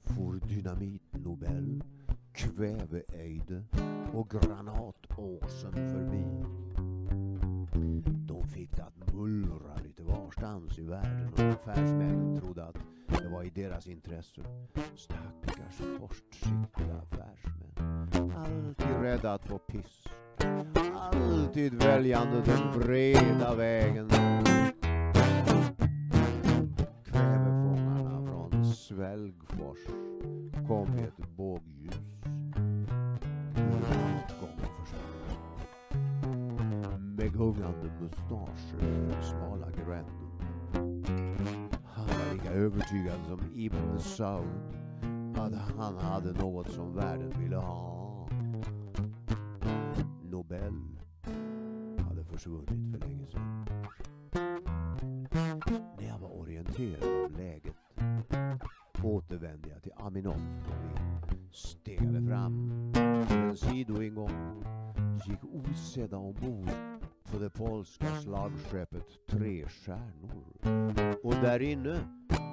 for 0.03 0.39
dynamit-Nobel, 0.47 1.83
Kväveöjde 2.33 3.63
och 4.13 4.29
granatåsen 4.29 5.73
förbi. 5.73 6.23
De 8.27 8.47
fick 8.47 8.75
det 8.75 8.83
att 8.83 9.13
mullra 9.13 9.75
lite 9.83 10.03
varstans 10.03 10.79
i 10.79 10.83
världen 10.83 11.33
och 11.33 11.39
affärsmännen 11.39 12.41
trodde 12.41 12.65
att 12.65 12.77
det 13.07 13.29
var 13.29 13.43
i 13.43 13.49
deras 13.49 13.87
intresse. 13.87 14.41
Stackars 14.95 15.99
kortsiktiga 15.99 17.01
affärsmän. 17.01 18.33
Alltid 18.35 19.01
rädda 19.01 19.33
att 19.33 19.45
få 19.45 19.57
piss. 19.57 20.03
Alltid 20.95 21.83
väljande 21.83 22.41
den 22.41 22.79
breda 22.79 23.55
vägen. 23.55 24.09
Kvävefångarna 27.05 28.27
från 28.27 28.65
Svälgfors 28.65 29.85
kom 30.67 30.97
i 30.99 31.03
ett 31.03 31.35
bågljus. 31.37 32.12
Med 37.23 37.33
gungande 37.33 37.91
mustascher 38.01 39.17
och 39.17 39.23
smala 39.23 39.67
gränder. 39.71 40.13
Han 41.85 42.07
var 42.07 42.33
lika 42.33 42.51
övertygad 42.51 43.19
som 43.27 43.39
Ibn 43.53 43.99
Saud 43.99 44.47
att 45.35 45.53
han 45.77 45.97
hade 45.97 46.31
något 46.31 46.69
som 46.69 46.95
världen 46.95 47.33
ville 47.39 47.55
ha. 47.55 48.27
Nobel 50.23 50.73
hade 52.09 52.23
försvunnit 52.23 52.91
för 52.91 53.07
länge 53.07 53.27
sedan. 53.27 53.65
När 55.97 56.07
jag 56.07 56.19
var 56.19 56.39
orienterad 56.39 57.25
om 57.25 57.37
läget 57.37 57.75
återvände 59.03 59.69
jag 59.69 59.83
till 59.83 59.93
Aminov 59.95 60.41
och 60.67 61.31
vi 61.31 61.49
stegade 61.51 62.27
fram 62.27 62.71
till 63.27 63.37
en 63.37 63.57
sidoingång 63.57 64.63
gick 65.25 65.43
osedda 65.43 66.17
ombord 66.17 66.69
det 67.43 67.49
polska 67.49 68.05
slagskeppet 68.05 69.07
Tre 69.29 69.65
Stjärnor. 69.67 70.43
Och 71.23 71.33
där 71.33 71.61
inne 71.61 71.99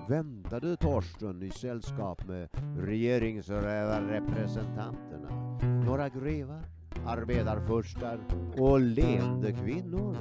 väntade 0.08 0.76
Torsten 0.76 1.42
i 1.42 1.50
sällskap 1.50 2.26
med 2.26 2.48
regeringsrepresentanterna. 2.78 5.58
Några 5.86 6.08
grevar, 6.08 6.62
arbetarfurstar 7.06 8.20
och 8.58 8.80
leende 8.80 9.52
kvinnor. 9.52 10.16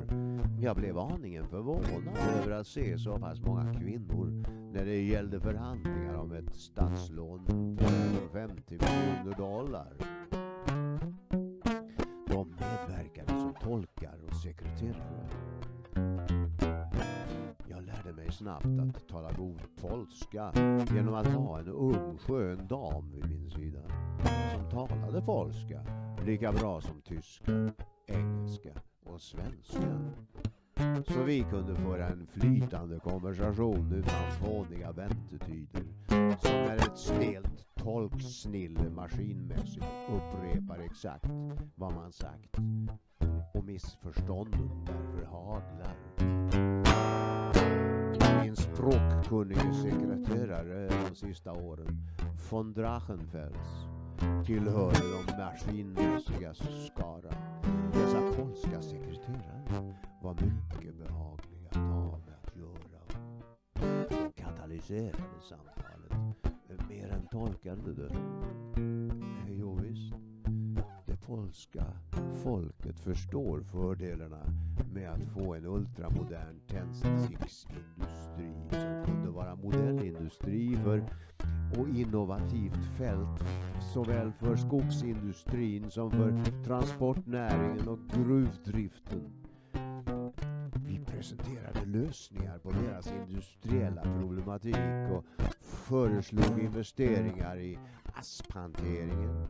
Jag 0.62 0.76
blev 0.76 0.98
aningen 0.98 1.48
förvånad 1.48 2.18
över 2.42 2.52
att 2.52 2.68
se 2.68 2.98
så 2.98 3.20
pass 3.20 3.42
många 3.42 3.74
kvinnor 3.74 4.44
när 4.74 4.86
det 4.86 5.02
gällde 5.02 5.40
förhandlingar 5.40 6.16
om 6.16 6.32
ett 6.32 6.56
statslån 6.56 7.46
på 7.80 7.86
över 7.86 8.28
50 8.48 8.64
miljoner 8.70 9.38
dollar. 9.38 9.94
De 12.28 12.50
medverkade 12.50 13.39
tolkar 13.70 14.18
och 14.28 14.36
sekreterare. 14.36 15.30
Jag 17.68 17.84
lärde 17.84 18.14
mig 18.14 18.32
snabbt 18.32 18.66
att 18.66 19.08
tala 19.08 19.32
god 19.32 19.62
polska 19.82 20.52
genom 20.94 21.14
att 21.14 21.28
ha 21.28 21.60
en 21.60 21.68
ung 21.68 22.18
skön 22.18 22.68
dam 22.68 23.12
vid 23.12 23.30
min 23.30 23.50
sida 23.50 23.80
som 24.54 24.70
talade 24.70 25.22
polska 25.22 25.82
lika 26.26 26.52
bra 26.52 26.82
som 26.82 27.02
tyska, 27.02 27.72
engelska 28.08 28.70
och 29.06 29.22
svenska. 29.22 30.12
Så 31.08 31.24
vi 31.24 31.46
kunde 31.50 31.76
föra 31.76 32.08
en 32.08 32.28
flytande 32.28 33.00
konversation 33.00 33.94
utan 33.94 34.32
fåniga 34.32 34.92
väntetider 34.92 35.84
som 36.40 36.56
är 36.56 36.76
ett 36.76 36.98
stelt 36.98 37.69
tolksnille 37.84 38.90
maskinmässigt 38.90 39.86
upprepar 40.10 40.80
exakt 40.80 41.30
vad 41.76 41.94
man 41.94 42.12
sagt 42.12 42.58
och 43.54 43.64
missförstånden 43.64 44.86
därför 44.86 45.26
haglar. 45.26 45.96
Min 48.44 48.56
språkkunnige 48.56 49.74
sekreterare 49.74 50.90
de 51.10 51.16
sista 51.16 51.52
åren, 51.52 52.08
von 52.52 52.74
Drachenfels, 52.74 53.88
tillhörde 54.46 55.00
de 55.00 55.38
maskinmässigas 55.38 56.58
skara. 56.58 57.34
Dessa 57.94 58.22
polska 58.38 58.82
sekreterare 58.82 59.96
var 60.22 60.34
mycket 60.34 60.96
behagliga 60.96 61.70
att 61.70 61.76
ha 61.76 62.18
med 62.18 62.36
att 62.44 62.56
göra. 62.56 63.02
De 64.10 64.32
katalyserade 64.42 65.42
samtalet 65.50 66.59
mer 66.90 67.10
än 67.10 67.28
tolkade 67.28 67.94
det. 67.94 68.14
Eh, 68.82 69.60
jo, 69.60 69.76
visst. 69.76 70.14
Det 71.06 71.16
polska 71.16 71.86
folket 72.44 73.00
förstår 73.00 73.62
fördelarna 73.62 74.54
med 74.94 75.10
att 75.10 75.34
få 75.34 75.56
en 75.56 75.66
ultramodern 75.66 76.60
tändsticksindustri 76.68 78.54
som 78.70 79.06
kunde 79.06 79.30
vara 79.30 79.56
modellindustri 79.56 80.76
för 80.76 81.04
och 81.78 81.90
innovativt 81.90 82.98
fält 82.98 83.44
såväl 83.94 84.32
för 84.32 84.56
skogsindustrin 84.56 85.92
som 85.92 86.12
för 86.12 86.64
transportnäringen 86.64 87.88
och 87.88 88.00
gruvdriften. 88.14 89.32
Vi 90.88 91.00
presenterade 91.06 91.86
lösningar 91.86 92.58
på 92.58 92.72
deras 92.72 93.12
industriella 93.12 94.02
problematik 94.02 94.76
och 95.12 95.26
föreslog 95.90 96.60
investeringar 96.60 97.58
i 97.58 97.80
asphanteringen, 98.14 99.48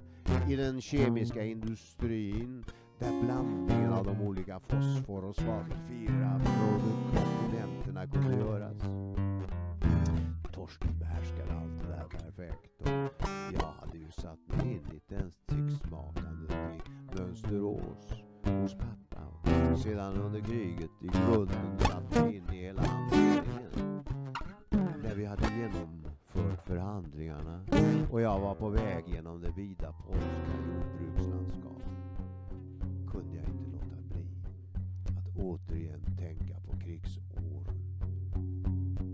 i 0.50 0.56
den 0.56 0.82
kemiska 0.82 1.44
industrin 1.44 2.66
där 3.00 3.24
blandningen 3.24 3.94
av 3.94 4.06
de 4.06 4.22
olika 4.22 4.60
fosfor 4.60 5.26
och 5.26 5.36
svavelfyra 5.36 6.42
komponenterna 7.16 8.08
kunde 8.08 8.38
göras. 8.38 8.78
Torsten 10.54 11.00
behärskade 11.00 11.54
allt 11.54 11.82
det 11.82 11.88
där 11.88 12.08
perfekt. 12.08 12.82
Och 12.82 13.28
jag 13.54 13.72
hade 13.80 13.98
ju 13.98 14.12
satt 14.12 14.48
mig 14.48 14.72
in 14.72 14.96
i 14.96 15.00
tändsticksmakandet 15.00 16.52
i 16.52 17.18
Mönsterås 17.18 18.14
hos 18.44 18.74
pappa. 18.74 19.52
Och 19.72 19.80
sedan 19.80 20.18
under 20.18 20.40
kriget 20.40 20.92
i 21.02 21.08
grunden 21.08 21.80
satt 21.80 22.24
mig 22.24 22.36
in 22.36 22.54
i 22.54 22.58
hela 22.58 22.82
hanteringen. 22.82 24.04
När 25.04 25.16
vi 25.16 25.26
hade 25.26 25.48
genom 25.58 25.99
förhandlingarna 26.70 27.62
och 28.12 28.22
jag 28.22 28.40
var 28.40 28.56
på 28.56 28.70
väg 28.70 29.04
genom 29.08 29.42
det 29.42 29.52
vida 29.52 29.94
polska 29.94 30.30
jordbrukslandskapet 31.02 31.86
kunde 33.12 33.36
jag 33.36 33.46
inte 33.46 33.72
låta 33.72 34.02
bli 34.10 34.26
att 35.18 35.38
återigen 35.38 36.02
tänka 36.18 36.60
på 36.60 36.80
krigsåren 36.80 37.66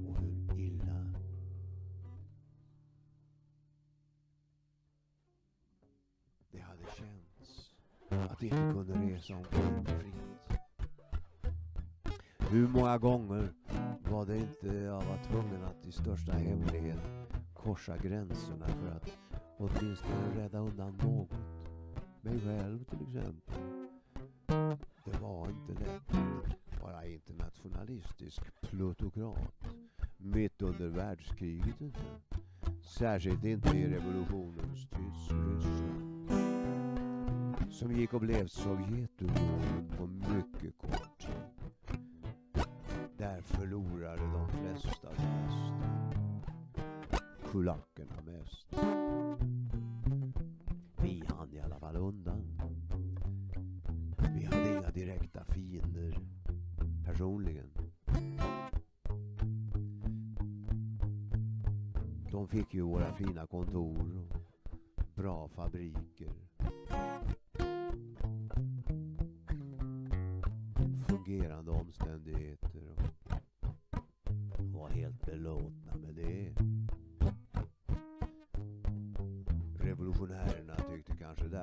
och 0.08 0.22
hur 0.22 0.60
illa 0.60 1.14
det 6.52 6.60
hade 6.60 6.84
känts 6.98 7.72
att 8.10 8.44
inte 8.44 8.56
kunna 8.74 9.02
resa 9.02 9.36
omkring 9.36 9.86
fritt. 9.86 10.60
Hur 12.50 12.68
många 12.68 12.98
gånger 12.98 13.54
var 14.12 14.26
det 14.26 14.38
inte 14.38 14.68
jag 14.68 15.02
var 15.06 15.24
tvungen 15.24 15.64
att 15.64 15.86
i 15.86 15.92
största 15.92 16.32
hemlighet 16.32 17.25
korsa 17.66 17.98
gränserna 17.98 18.68
för 18.68 18.88
att 18.88 19.18
åtminstone 19.58 20.36
rädda 20.36 20.60
undan 20.60 20.98
något. 21.04 21.34
Mig 22.22 22.40
själv 22.40 22.84
till 22.84 23.02
exempel. 23.08 23.56
Det 25.06 25.20
var 25.22 25.50
inte 25.50 25.74
lätt 25.84 26.10
att 26.10 26.82
vara 26.82 27.06
internationalistisk 27.06 28.42
plutokrat 28.62 29.68
mitt 30.18 30.62
under 30.62 30.88
världskriget 30.88 31.82
inte. 31.82 32.00
Särskilt 32.82 33.46
inte 33.46 33.78
i 33.78 33.88
revolutionens 33.88 34.88
Tyskland 34.90 35.64
Som 37.72 37.92
gick 37.92 38.14
och 38.14 38.22
blev 38.22 38.48
Sovjetunionen 38.48 39.92
på 39.98 40.08
mycket 40.08 40.78
kort 40.78 41.20
tid. 41.20 41.66
Där 43.18 43.42
förlorade 43.42 44.22
de 44.22 44.50
flesta 44.50 45.10
det 45.10 45.24
mesta. 45.24 46.05
Kulackerna 47.56 48.22
mest. 48.26 48.68
Vi 51.02 51.24
hann 51.28 51.54
i 51.54 51.60
alla 51.60 51.80
fall 51.80 51.96
undan. 51.96 52.42
Vi 54.36 54.46
hade 54.46 54.78
inga 54.78 54.90
direkta 54.90 55.46
fiender 55.46 56.20
personligen. 57.06 57.70
De 62.32 62.48
fick 62.48 62.74
ju 62.74 62.82
våra 62.82 63.14
fina 63.14 63.48
kontor 63.48 64.28
och 64.30 65.06
bra 65.16 65.48
fabriker. 65.48 66.34
Fungerande 71.08 71.72
omständigheter 71.72 72.55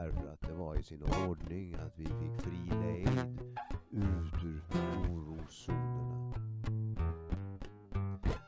därför 0.03 0.29
att 0.33 0.41
det 0.41 0.53
var 0.53 0.77
i 0.77 0.83
sin 0.83 1.03
ordning 1.03 1.75
att 1.75 1.99
vi 1.99 2.05
fick 2.05 2.41
fri 2.43 2.71
lejd 2.81 3.09
ut 3.91 4.45
ur 4.45 4.63
oroszonerna. 5.11 6.33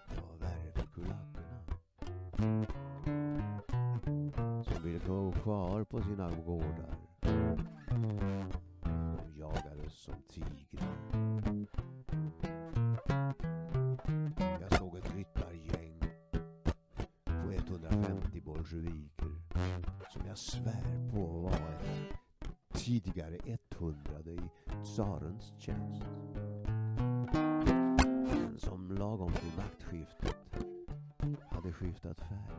Det 0.08 0.20
var 0.28 0.36
värre 0.38 0.72
för 0.74 0.86
kulackerna. 0.94 1.64
Som 4.64 4.82
ville 4.82 4.98
gå 5.06 5.32
kvar 5.32 5.84
på 5.84 6.02
sina 6.02 6.30
gårdar. 6.30 6.96
De 7.20 7.58
jagades 9.34 9.92
som 9.92 10.14
tigrar. 10.28 10.96
Jag 14.60 14.72
såg 14.78 14.96
ett 14.96 15.14
ryttargäng 15.16 16.00
på 17.24 17.52
150 17.52 18.40
bolsjeviker 18.40 19.13
jag 20.34 20.38
svär 20.38 21.10
på 21.12 21.26
var 21.26 21.50
ett 21.52 22.48
tidigare 22.72 23.38
100 23.78 23.96
i 24.26 24.38
tsarens 24.84 25.52
tjänst. 25.58 26.04
Men 28.32 28.58
som 28.58 28.92
lagom 28.98 29.32
till 29.32 29.52
maktskiftet 29.56 30.66
hade 31.50 31.72
skiftat 31.72 32.20
färg 32.20 32.50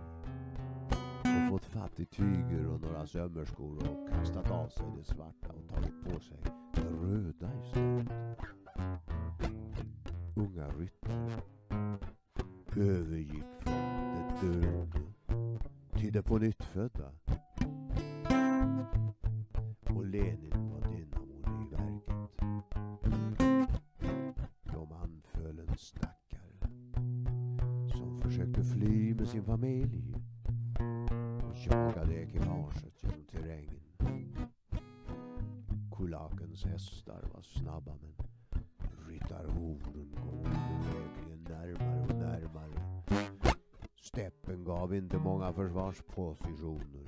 och 1.21 1.49
fått 1.49 1.65
fatt 1.65 1.99
i 1.99 2.05
tyger 2.05 2.67
och 2.67 2.81
några 2.81 3.07
sömmerskor 3.07 3.77
och 3.77 4.09
kastat 4.09 4.51
av 4.51 4.69
sig 4.69 4.85
det 4.97 5.03
svarta 5.03 5.53
och 5.53 5.69
tagit 5.69 6.03
på 6.03 6.19
sig 6.19 6.38
det 6.73 6.81
röda 6.81 7.51
istället. 7.63 8.39
Unga 10.35 10.67
ryttare 10.67 11.41
övergick 12.77 13.45
från 13.59 13.73
det 14.41 14.47
döende 14.47 14.99
till 15.97 16.13
det 16.13 16.23
på 16.23 16.38
nytt 16.38 16.63
födda. 16.63 17.11
Lenin 20.15 20.71
var 20.71 20.82
dynamon 20.89 21.43
i 21.54 21.69
verket. 23.10 23.82
De 24.63 24.91
anföll 24.93 25.60
en 25.60 25.78
stackare 25.78 26.60
som 27.91 28.19
försökte 28.21 28.63
fly 28.63 29.13
med 29.15 29.28
sin 29.28 29.43
familj 29.43 30.15
och 31.49 31.58
jagade 31.71 32.13
ekipaget 32.13 33.04
genom 33.04 33.25
terrängen. 33.25 33.82
Kulakens 35.97 36.65
hästar 36.65 37.30
var 37.34 37.41
snabba 37.41 37.95
men 38.01 38.15
ryttarhornen 39.10 40.15
kom 40.15 40.39
onekligen 40.39 41.43
närmare 41.43 42.01
och 42.01 42.15
närmare. 42.15 43.04
Steppen 43.95 44.63
gav 44.63 44.95
inte 44.95 45.17
många 45.17 45.54
försvarspositioner. 45.54 47.05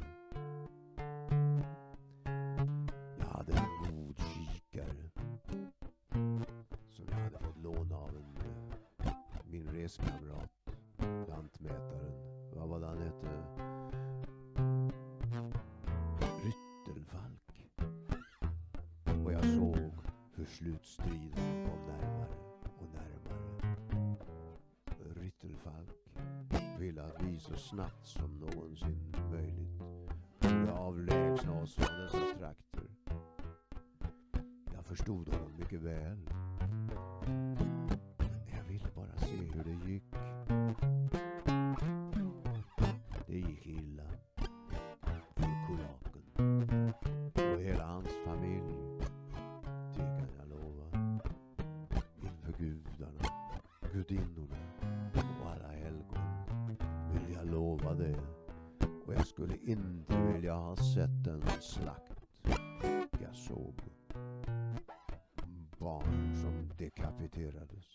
Dekapiterades. 67.57 67.85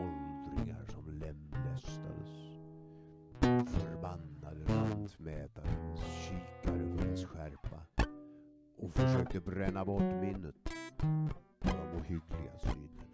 Åldringar 0.00 0.84
som 0.84 1.04
lemlästades. 1.10 2.30
Förbannade 3.40 4.64
rattmätare 4.66 5.96
kikare 6.22 6.96
på 6.96 7.04
dess 7.04 7.24
skärpa 7.24 7.80
och 8.78 8.92
försökte 8.92 9.40
bränna 9.40 9.84
bort 9.84 10.20
minnet 10.20 10.54
av 11.60 11.72
de 11.92 12.00
ohyggliga 12.00 12.58
synerna. 12.58 13.07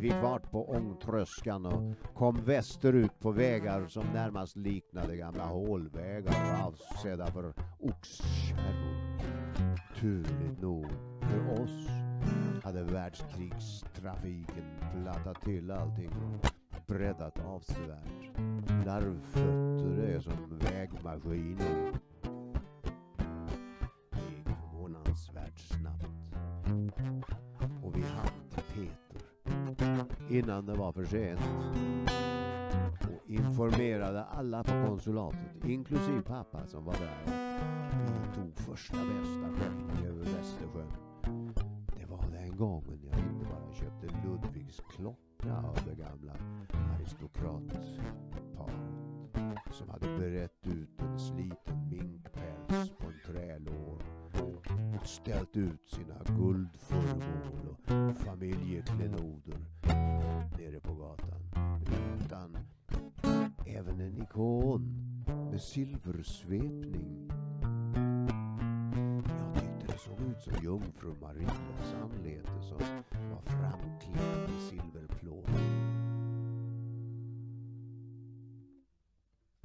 Vi 0.00 0.10
fick 0.10 0.20
fart 0.20 0.50
på 0.50 0.70
ångtröskan 0.70 1.66
och 1.66 1.94
kom 2.14 2.44
västerut 2.44 3.20
på 3.20 3.30
vägar 3.30 3.86
som 3.88 4.06
närmast 4.14 4.56
liknade 4.56 5.16
gamla 5.16 5.44
hålvägar 5.44 6.62
avsedda 6.66 7.26
för 7.26 7.54
oxkärror. 7.78 9.18
turligt 10.00 10.62
nog 10.62 10.86
för 11.20 11.62
oss 11.62 11.88
hade 12.64 12.82
världskrigstrafiken 12.82 14.64
plattat 15.02 15.42
till 15.42 15.70
allting 15.70 16.10
och 16.10 16.46
breddat 16.86 17.38
avsevärt. 17.38 18.36
Larvfötter 18.86 20.02
är 20.02 20.20
som 20.20 20.58
vägmaskiner. 20.58 21.92
Det 24.10 24.36
gick 24.36 24.48
förvånansvärt 24.48 25.58
snabbt. 25.58 26.06
Och 27.82 27.96
vi 27.96 28.02
hann 28.02 28.39
innan 30.30 30.66
det 30.66 30.74
var 30.74 30.92
för 30.92 31.04
sent 31.04 31.40
och 33.02 33.30
informerade 33.30 34.24
alla 34.24 34.62
på 34.64 34.86
konsulatet, 34.86 35.64
inklusive 35.64 36.22
pappa 36.22 36.66
som 36.66 36.84
var 36.84 36.94
där. 36.94 37.50
Vi 38.00 38.34
tog 38.34 38.58
första 38.58 38.96
bästa 38.96 39.48
skepp 39.52 40.06
över 40.06 40.24
Västersjön. 40.24 40.92
Det 41.98 42.06
var 42.06 42.24
den 42.30 42.56
gången 42.56 43.00
jag 43.10 43.18
inte 43.18 43.44
bara 43.44 43.72
köpte 43.72 44.06
Ludvigs 44.24 44.80
klocka 44.96 45.56
av 45.56 45.78
det 45.86 45.94
gamla 45.94 46.32
aristokratparet 46.96 48.00
som 49.72 49.88
hade 49.88 50.18
berett 50.18 50.66
ut 50.66 51.00
en 51.00 51.18
sliten 51.18 51.88
minkpäls 51.90 52.90
på 52.98 53.06
en 53.06 53.20
trälår 53.26 54.02
och 55.00 55.06
ställt 55.06 55.56
ut 55.56 55.88
sina 55.88 56.14
guldföremål 56.38 57.76
och 57.78 58.16
familjeklenoder 58.16 59.29
även 64.40 65.50
med 65.50 65.60
silversvepning. 65.60 67.30
Jag 69.28 69.54
tyckte 69.54 69.86
det 69.86 69.98
såg 69.98 70.20
ut 70.20 70.42
som 70.42 70.64
jungfru 70.64 71.14
Marias 71.20 71.94
anlete 72.02 72.62
som 72.62 72.78
var 73.30 73.42
framklippt 73.42 74.50
i 74.50 74.60
silverplåt. 74.68 75.46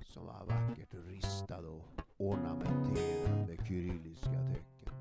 Som 0.01 0.25
var 0.25 0.45
vackert 0.45 0.93
ristad 1.07 1.67
och 1.67 1.85
ornamenterad 2.17 3.47
med 3.47 3.67
kyrilliska 3.67 4.29
tecken. 4.29 4.93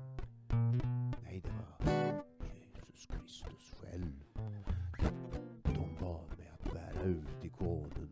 Nej, 1.23 1.41
det 1.43 1.49
var 1.51 1.93
Jesus 2.75 3.05
Kristus 3.05 3.73
själv. 3.81 4.23
De 5.63 5.95
bad 5.99 6.37
mig 6.37 6.51
att 6.53 6.73
bära 6.73 7.03
ut 7.03 7.43
ikonen 7.43 8.04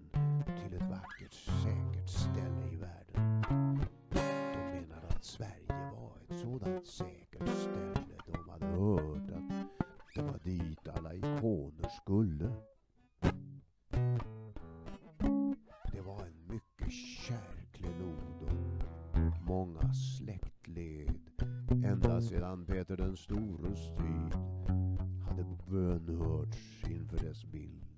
sådant 6.63 6.87
säkert 6.87 7.49
ställe. 7.49 8.17
De 8.25 8.49
hade 8.49 8.65
hört 8.65 9.31
att 9.31 10.15
det 10.15 10.21
var 10.21 10.39
dit 10.43 10.87
alla 10.87 11.13
ikoner 11.15 11.89
skulle. 12.01 12.53
Det 15.91 16.01
var 16.01 16.21
en 16.25 16.47
mycket 16.47 16.91
kär 16.91 17.65
klenod 17.71 18.41
och 18.41 19.47
många 19.47 19.93
släktled 19.93 21.19
ända 21.85 22.21
sedan 22.21 22.65
Peter 22.65 22.97
den 22.97 23.17
stores 23.17 23.87
tid 23.87 24.33
hade 25.29 25.45
bönhörts 25.69 26.83
inför 26.89 27.17
dess 27.17 27.45
bild 27.45 27.92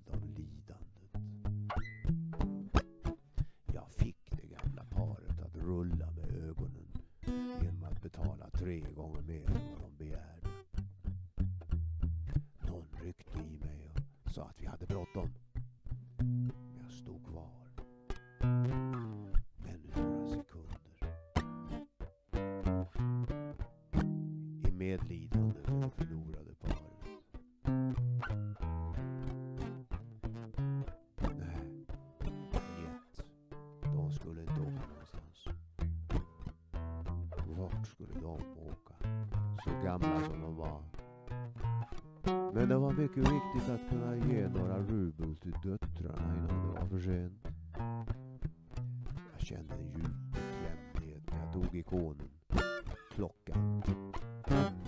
skulle 37.96 38.14
de 38.22 38.26
åka? 38.68 38.96
Så 39.64 39.70
gamla 39.84 40.20
som 40.20 40.42
de 40.42 40.56
var. 40.56 40.82
Men 42.54 42.70
det 42.70 42.78
var 42.78 42.92
mycket 42.94 43.18
viktigt 43.18 43.70
att 43.70 43.90
kunna 43.90 44.16
ge 44.16 44.48
några 44.48 44.78
rubel 44.80 45.36
till 45.36 45.52
döttrarna 45.52 46.36
innan 46.36 46.68
det 46.68 46.80
var 46.80 46.88
för 46.88 47.00
sent. 47.00 47.48
Jag 49.32 49.48
kände 49.48 49.74
en 49.74 49.86
djup 49.86 50.34
beklämdhet 50.34 51.24
när 51.32 51.46
jag 51.46 51.54
tog 51.54 51.76
ikonen, 51.76 52.30
klockan, 53.12 53.84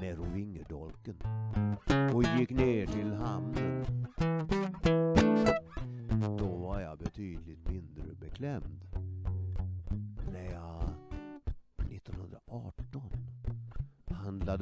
merovingerdolken 0.02 1.16
och 2.14 2.24
gick 2.24 2.50
ner 2.50 2.86
till 2.86 3.14
hamnen. 3.14 3.77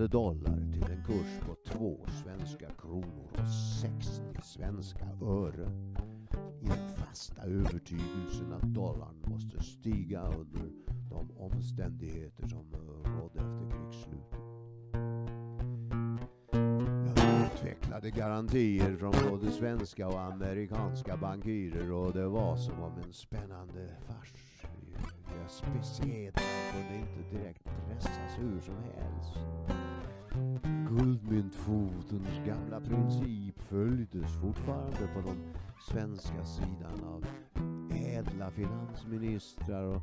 Handlade 0.06 0.08
dollar 0.08 0.72
till 0.74 0.92
en 0.92 1.04
kurs 1.04 1.40
på 1.46 1.56
två 1.72 2.06
svenska 2.24 2.70
kronor 2.82 3.30
och 3.32 3.48
60 3.82 4.22
svenska 4.44 5.06
öre 5.22 5.70
i 6.62 6.68
den 6.68 6.90
fasta 6.96 7.42
övertygelsen 7.42 8.54
att 8.54 8.74
dollarn 8.74 9.16
måste 9.26 9.64
stiga 9.64 10.22
under 10.22 10.72
de 11.10 11.32
omständigheter 11.38 12.48
som 12.48 12.74
eh, 12.74 13.12
rådde 13.12 13.40
efter 13.40 13.72
krigsslutet. 13.72 14.40
Jag 17.18 17.46
utvecklade 17.46 18.12
garantier 18.12 18.96
från 18.96 19.14
både 19.30 19.52
svenska 19.52 20.08
och 20.08 20.22
amerikanska 20.22 21.18
bankirer 21.18 21.92
och 21.92 22.14
det 22.14 22.28
var 22.28 22.58
som 22.58 22.84
om 22.84 22.94
en 23.06 23.14
spännande 23.14 23.90
fars. 24.08 24.34
Jag 25.42 25.52
speciellt 25.52 26.42
kunde 26.74 26.96
inte 26.96 27.38
direkt 27.38 27.64
pressas 27.64 28.40
hur 28.40 28.60
som 28.60 28.76
helst. 28.76 29.95
Guldmyntfotens 30.90 32.46
gamla 32.46 32.82
princip 32.82 33.60
följdes 33.60 34.42
fortfarande 34.42 35.08
på 35.14 35.22
den 35.22 35.54
svenska 35.92 36.44
sidan 36.44 37.04
av 37.04 37.26
ädla 38.16 38.52
finansministrar 38.52 39.84
och 39.84 40.02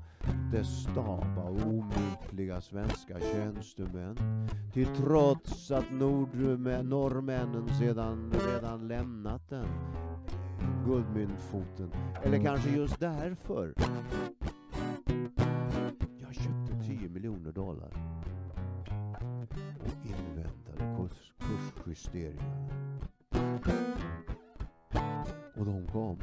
dess 0.52 0.82
stab 0.82 1.38
av 1.38 1.62
omutliga 1.66 2.60
svenska 2.60 3.20
tjänstemän. 3.20 4.16
Till 4.72 4.86
trots 4.86 5.70
att 5.70 5.92
nordmän, 5.92 6.88
norrmännen 6.88 7.68
sedan 7.78 8.32
redan 8.46 8.88
lämnat 8.88 9.48
den 9.48 9.66
guldmyntfoten. 10.86 11.90
Eller 12.22 12.42
kanske 12.42 12.70
just 12.70 13.00
därför. 13.00 13.74
Jag 16.20 16.34
köpte 16.34 16.86
10 16.86 17.08
miljoner 17.08 17.52
dollar 17.52 18.21
kurs. 21.84 22.08
Och 25.54 25.66
de 25.66 25.86
kom 25.86 26.18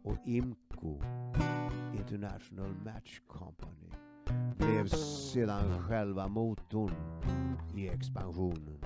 och 0.05 0.17
IMCO, 0.25 1.01
International 1.99 2.75
Match 2.85 3.21
Company, 3.27 3.91
blev 4.59 4.87
sedan 4.87 5.83
själva 5.83 6.29
motorn 6.29 6.93
i 7.77 7.89
expansionen. 7.89 8.81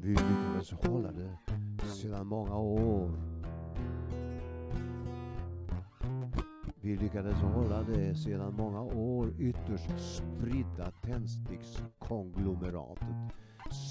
Vi 0.00 0.08
lyckades 0.08 0.72
hålla 0.72 1.12
det 1.12 1.38
sedan 1.86 2.26
många 2.26 2.56
år. 2.56 3.33
Vi 6.84 6.96
lyckades 6.96 7.40
hålla 7.40 7.82
det 7.82 8.14
sedan 8.14 8.54
många 8.56 8.82
år 8.82 9.34
ytterst 9.38 9.90
spridda 9.98 10.90
tändstickskonglomeratet 10.90 13.08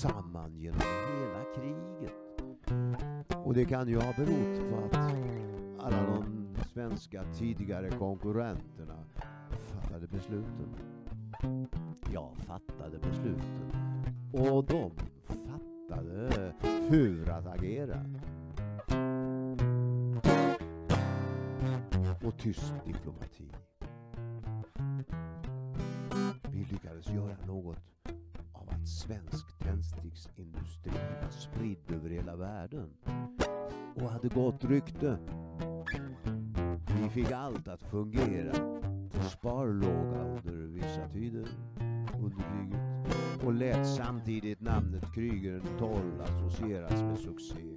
samman 0.02 0.58
genom 0.58 0.80
hela 0.80 1.44
kriget. 1.56 2.14
Och 3.46 3.54
det 3.54 3.66
kan 3.66 3.88
ju 3.88 3.96
ha 3.96 4.14
berott 4.18 4.70
på 4.70 4.76
att 4.86 4.96
alla 5.80 6.06
de 6.06 6.48
svenska 6.74 7.24
tidigare 7.24 7.90
konkurrenterna 7.90 9.04
fattade 9.56 10.08
besluten. 10.08 10.76
Jag 12.14 12.38
fattade 12.38 13.00
besluten. 13.00 13.72
Och 14.32 14.66
de 14.66 14.92
fattade 15.28 16.54
hur 16.90 17.30
att 17.30 17.48
agera. 17.48 18.06
Och 22.24 22.38
tyst 22.38 22.74
diplomati. 22.86 23.52
Vi 26.52 26.66
lyckades 26.72 27.08
göra 27.08 27.38
något 27.48 27.80
av 28.54 28.70
att 28.70 28.88
svensk 28.88 29.60
tändsticksindustri 29.60 30.92
var 31.22 31.30
spridd 31.30 31.92
över 31.92 32.10
hela 32.10 32.36
världen 32.36 32.90
och 33.96 34.10
hade 34.10 34.28
gott 34.28 34.64
rykte. 34.66 35.18
Vi 37.02 37.10
fick 37.10 37.32
allt 37.32 37.68
att 37.68 37.84
fungera 37.84 38.52
på 39.12 39.24
sparlåga 39.30 40.22
under 40.22 40.68
vissa 40.68 41.10
tider 41.14 41.48
under 42.20 42.38
kriget 42.38 43.46
och 43.46 43.54
lät 43.54 43.88
samtidigt 43.88 44.62
namnet 44.62 45.14
Krygeren 45.16 45.68
12 45.80 46.22
associeras 46.22 47.02
med 47.02 47.20
succé. 47.20 47.73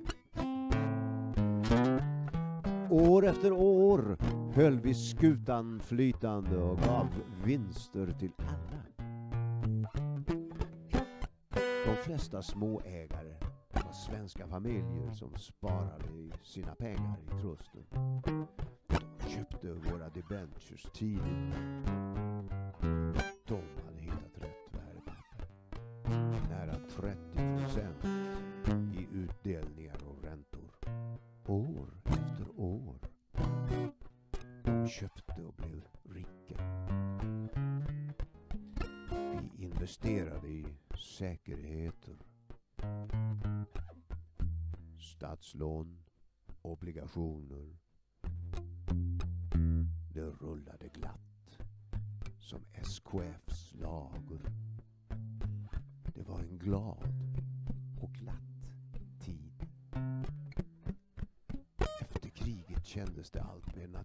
År 2.96 3.26
efter 3.26 3.52
år 3.52 4.16
höll 4.54 4.80
vi 4.80 4.94
skutan 4.94 5.80
flytande 5.80 6.56
och 6.56 6.78
gav 6.78 7.08
vinster 7.44 8.14
till 8.18 8.32
alla. 8.38 9.90
De 11.86 11.96
flesta 12.02 12.42
småägare 12.42 13.34
var 13.72 13.92
svenska 13.92 14.46
familjer 14.46 15.10
som 15.12 15.36
sparade 15.36 16.08
sina 16.42 16.74
pengar 16.74 17.16
i 17.26 17.40
trusten. 17.40 17.84
De 18.88 19.28
köpte 19.28 19.72
våra 19.72 20.08
debentures 20.08 20.86
tidigt. 20.92 21.54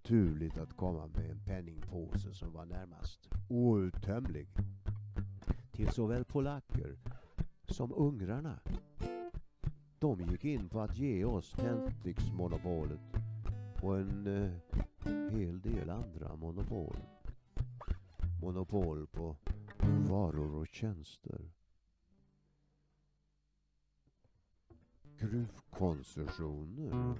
Naturligt 0.01 0.57
att 0.57 0.73
komma 0.73 1.07
med 1.07 1.31
en 1.31 1.39
penningpåse 1.45 2.33
som 2.33 2.53
var 2.53 2.65
närmast 2.65 3.29
outtömlig. 3.49 4.47
Till 5.71 5.89
såväl 5.89 6.25
polacker 6.25 6.97
som 7.67 7.93
ungrarna. 7.93 8.59
De 9.99 10.21
gick 10.21 10.45
in 10.45 10.69
på 10.69 10.81
att 10.81 10.97
ge 10.97 11.25
oss 11.25 11.51
tändsticksmonopolet 11.51 12.99
och 13.81 13.97
en 13.99 14.27
eh, 14.27 14.51
hel 15.31 15.61
del 15.61 15.89
andra 15.89 16.35
monopol. 16.35 16.97
Monopol 18.41 19.07
på 19.07 19.35
varor 20.09 20.55
och 20.55 20.67
tjänster. 20.67 21.51
Gruvkoncessioner. 25.17 27.15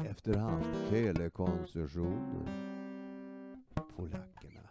Mm. 0.00 0.06
Efterhand 0.06 0.64
telekoncessioner. 0.90 2.74
Polackerna 3.96 4.68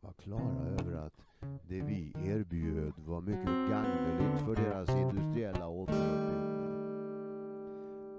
var 0.00 0.12
klara 0.12 0.66
över 0.80 1.06
att 1.06 1.22
det 1.68 1.80
vi 1.80 2.12
erbjöd 2.24 2.92
var 2.96 3.20
mycket 3.20 3.70
gagneligt 3.70 4.40
för 4.44 4.54
deras 4.54 4.90
industriella 4.90 5.68
återuppbyggnad. 5.68 6.46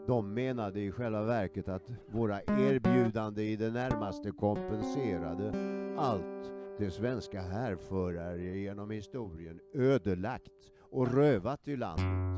De 0.07 0.33
menade 0.33 0.81
i 0.81 0.91
själva 0.91 1.23
verket 1.23 1.67
att 1.67 1.91
våra 2.11 2.41
erbjudanden 2.41 3.43
i 3.43 3.55
det 3.55 3.71
närmaste 3.71 4.31
kompenserade 4.31 5.53
allt 5.97 6.51
det 6.77 6.91
svenska 6.91 7.41
härförare 7.41 8.57
genom 8.57 8.91
historien 8.91 9.59
ödelagt 9.73 10.71
och 10.91 11.13
rövat 11.13 11.67
i 11.67 11.75
landet. 11.75 12.36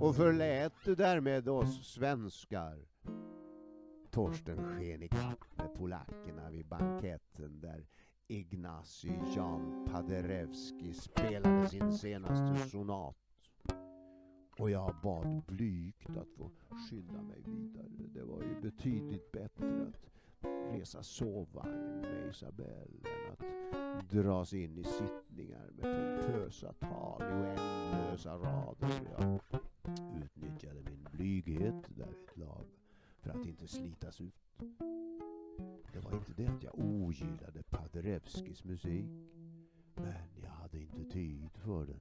Och 0.00 0.16
förlät 0.16 0.84
därmed 0.84 1.48
oss 1.48 1.94
svenskar. 1.94 2.78
Torsten 4.10 4.58
sken 4.58 5.02
ikapp 5.02 5.56
med 5.56 5.74
polackerna 5.74 6.50
vid 6.50 6.66
banketten 6.66 7.60
där 7.60 7.86
Ignacy 8.28 9.12
Jan 9.36 9.88
Paderewski 9.92 10.92
spelade 10.92 11.68
sin 11.68 11.92
senaste 11.92 12.68
sonat. 12.68 13.16
Och 14.58 14.70
jag 14.70 14.94
bad 15.02 15.42
blygt 15.46 16.16
att 16.16 16.30
få 16.36 16.50
skynda 16.90 17.22
mig 17.22 17.42
vidare. 17.46 17.88
Det 18.14 18.22
var 18.22 18.42
ju 18.42 18.60
betydligt 18.60 19.32
bättre 19.32 19.82
att 19.82 20.09
resa 20.42 21.02
sovvagn 21.02 22.00
med 22.00 22.28
Isabelle 22.30 23.00
än 23.04 23.32
att 23.32 24.10
dras 24.10 24.52
in 24.52 24.78
i 24.78 24.84
sittningar 24.84 25.70
med 25.70 25.82
pompösa 25.82 26.72
tal 26.72 27.22
i 27.22 27.24
oändlösa 27.24 28.36
rader. 28.36 29.00
Jag 29.18 29.40
utnyttjade 30.22 30.82
min 30.82 31.06
blyghet 31.12 31.84
därvidlag 31.88 32.66
för 33.18 33.30
att 33.30 33.46
inte 33.46 33.68
slitas 33.68 34.20
ut. 34.20 34.34
Det 35.92 36.00
var 36.00 36.12
inte 36.12 36.32
det 36.36 36.46
att 36.46 36.62
jag 36.62 36.74
ogillade 36.78 37.62
Paderewskis 37.62 38.64
musik, 38.64 39.06
men 39.94 40.40
jag 40.42 40.50
hade 40.50 40.78
inte 40.78 41.04
tid 41.04 41.50
för 41.52 41.86
den. 41.86 42.00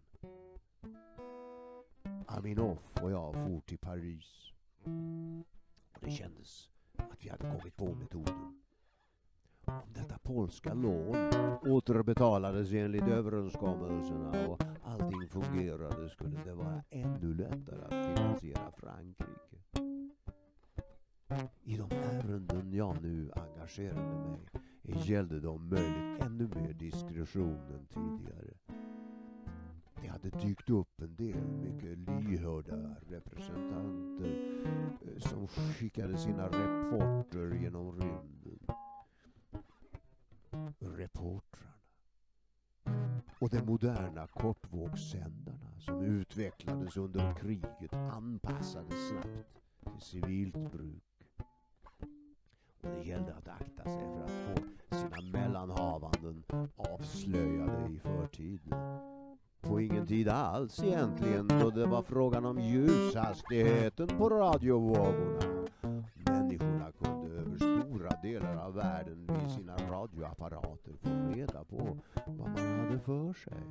Aminoff 2.28 3.04
och 3.04 3.12
jag 3.12 3.34
for 3.34 3.62
till 3.62 3.78
Paris. 3.78 4.54
Och 5.94 6.02
det 6.02 6.12
kändes 6.12 6.70
att 7.12 7.26
vi 7.26 7.30
hade 7.30 7.58
kommit 7.58 7.76
på 7.78 7.96
metoden. 7.96 8.60
Om 9.66 9.94
detta 9.94 10.18
polska 10.24 10.74
lån 10.74 11.16
återbetalades 11.62 12.72
enligt 12.74 13.08
överenskommelserna 13.08 14.48
och 14.48 14.64
allting 14.84 15.28
fungerade 15.30 16.10
skulle 16.10 16.44
det 16.46 16.54
vara 16.54 16.84
ännu 16.90 17.34
lättare 17.34 17.82
att 17.82 18.18
finansiera 18.18 18.72
Frankrike. 18.78 19.60
I 21.64 21.78
de 21.78 21.92
ärenden 21.92 22.74
jag 22.74 23.02
nu 23.02 23.32
engagerade 23.36 24.02
mig 24.02 24.50
gällde 25.06 25.40
det 25.40 25.48
om 25.48 25.70
möjligt 25.70 26.22
ännu 26.22 26.48
mer 26.48 26.74
diskretion 26.74 27.60
än 27.74 27.86
tidigare. 27.86 28.54
Det 30.02 30.08
hade 30.08 30.30
dykt 30.30 30.70
upp 30.70 31.02
en 31.02 31.16
del 31.16 31.48
mycket 31.48 31.98
lyhörda 31.98 32.96
representanter 33.10 34.62
eh, 35.02 35.20
som 35.20 35.48
skickade 35.80 36.18
sina 36.18 36.46
reporter 36.46 37.56
genom 37.62 37.92
rymden. 37.92 38.60
Reportrarna. 40.80 41.74
Och 43.40 43.50
de 43.50 43.62
moderna 43.62 44.28
kortvågssändarna 44.28 45.80
som 45.80 46.02
utvecklades 46.02 46.98
under 46.98 47.34
kriget 47.34 47.94
anpassades 47.94 49.10
snabbt 49.10 49.62
till 49.84 50.02
civilt 50.02 50.72
bruk. 50.72 51.04
Och 52.82 52.90
det 52.90 53.04
gällde 53.04 53.36
att 53.36 53.48
akta 53.48 53.84
sig 53.84 54.00
för 54.00 54.24
att 54.24 54.32
få 54.32 54.96
sina 54.96 55.32
mellanhavanden 55.32 56.44
avslöjade 56.76 57.90
i 57.94 58.00
förtid 58.00 58.76
på 59.62 59.82
ingen 59.82 60.08
tid 60.08 60.30
alls 60.30 60.84
egentligen 60.84 61.48
då 61.48 61.70
det 61.70 61.86
var 61.86 62.04
frågan 62.04 62.46
om 62.46 62.60
ljushastigheten 62.60 64.08
på 64.08 64.30
radiovågorna 64.30 65.59
delar 68.22 68.56
av 68.58 68.74
världen 68.74 69.28
vid 69.28 69.52
sina 69.52 69.78
radioapparater 69.78 70.94
få 71.02 71.10
reda 71.10 71.64
på 71.64 71.98
vad 72.26 72.50
man 72.50 72.80
hade 72.80 73.00
för 73.00 73.34
sig. 73.34 73.64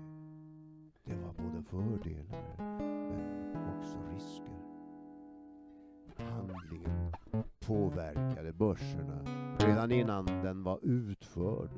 Det 1.05 1.15
var 1.15 1.33
både 1.33 1.63
fördelar 1.63 2.55
men 3.55 3.79
också 3.79 3.99
risker. 4.15 4.59
Handlingen 6.17 7.13
påverkade 7.67 8.53
börserna 8.53 9.25
redan 9.59 9.93
innan 9.93 10.27
den 10.27 10.63
var 10.63 10.79
utförd. 10.83 11.71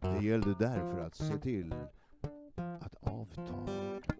Det 0.00 0.24
gällde 0.24 0.54
därför 0.58 1.00
att 1.00 1.14
se 1.14 1.38
till 1.38 1.74
att 2.80 2.94
avtal 3.00 3.68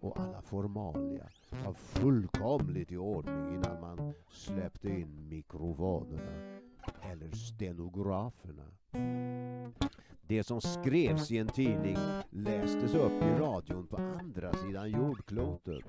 och 0.01 0.21
alla 0.21 0.43
formalia 0.43 1.29
var 1.65 1.75
fullkomligt 1.75 2.93
i 2.93 2.97
ordning 2.97 3.55
innan 3.55 3.81
man 3.81 4.13
släppte 4.29 4.89
in 4.89 5.29
mikrofonerna 5.29 6.62
eller 7.13 7.31
stenograferna. 7.31 8.63
Det 10.27 10.45
som 10.45 10.61
skrevs 10.61 11.31
i 11.31 11.39
en 11.39 11.49
tidning 11.49 11.97
lästes 12.31 12.95
upp 12.95 13.23
i 13.23 13.41
radion 13.41 13.87
på 13.87 13.97
andra 13.97 14.53
sidan 14.53 14.91
jordklotet. 14.91 15.85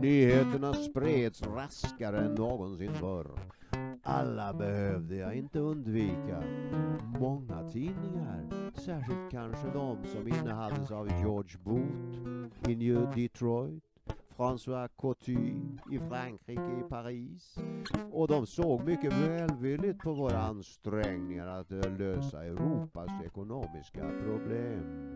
Nyheterna 0.00 0.72
spreds 0.72 1.42
raskare 1.42 2.18
än 2.18 2.34
någonsin 2.34 2.94
förr. 2.94 3.38
Alla 4.02 4.54
behövde 4.54 5.16
jag 5.16 5.34
inte 5.34 5.58
undvika. 5.58 6.42
Många 7.20 7.70
tidningar, 7.70 8.72
särskilt 8.74 9.30
kanske 9.30 9.66
de 9.72 10.04
som 10.04 10.28
innehades 10.28 10.90
av 10.90 11.08
George 11.08 11.58
Booth 11.64 12.70
i 12.70 12.76
New 12.76 13.14
Detroit, 13.14 13.84
François 14.36 14.88
Coty 14.96 15.56
i 15.92 15.98
Frankrike, 15.98 16.80
i 16.80 16.88
Paris. 16.88 17.58
Och 18.12 18.28
de 18.28 18.46
såg 18.46 18.84
mycket 18.84 19.12
välvilligt 19.12 19.98
på 19.98 20.12
våra 20.12 20.38
ansträngningar 20.38 21.46
att 21.46 21.72
eh, 21.72 21.96
lösa 21.98 22.44
Europas 22.44 23.10
ekonomiska 23.24 24.10
problem. 24.24 25.12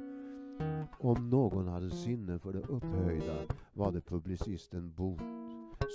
Om 0.98 1.30
någon 1.30 1.68
hade 1.68 1.90
sinne 1.90 2.38
för 2.38 2.52
det 2.52 2.58
upphöjda 2.58 3.54
var 3.72 3.92
det 3.92 4.00
publicisten 4.00 4.92
Booth 4.96 5.24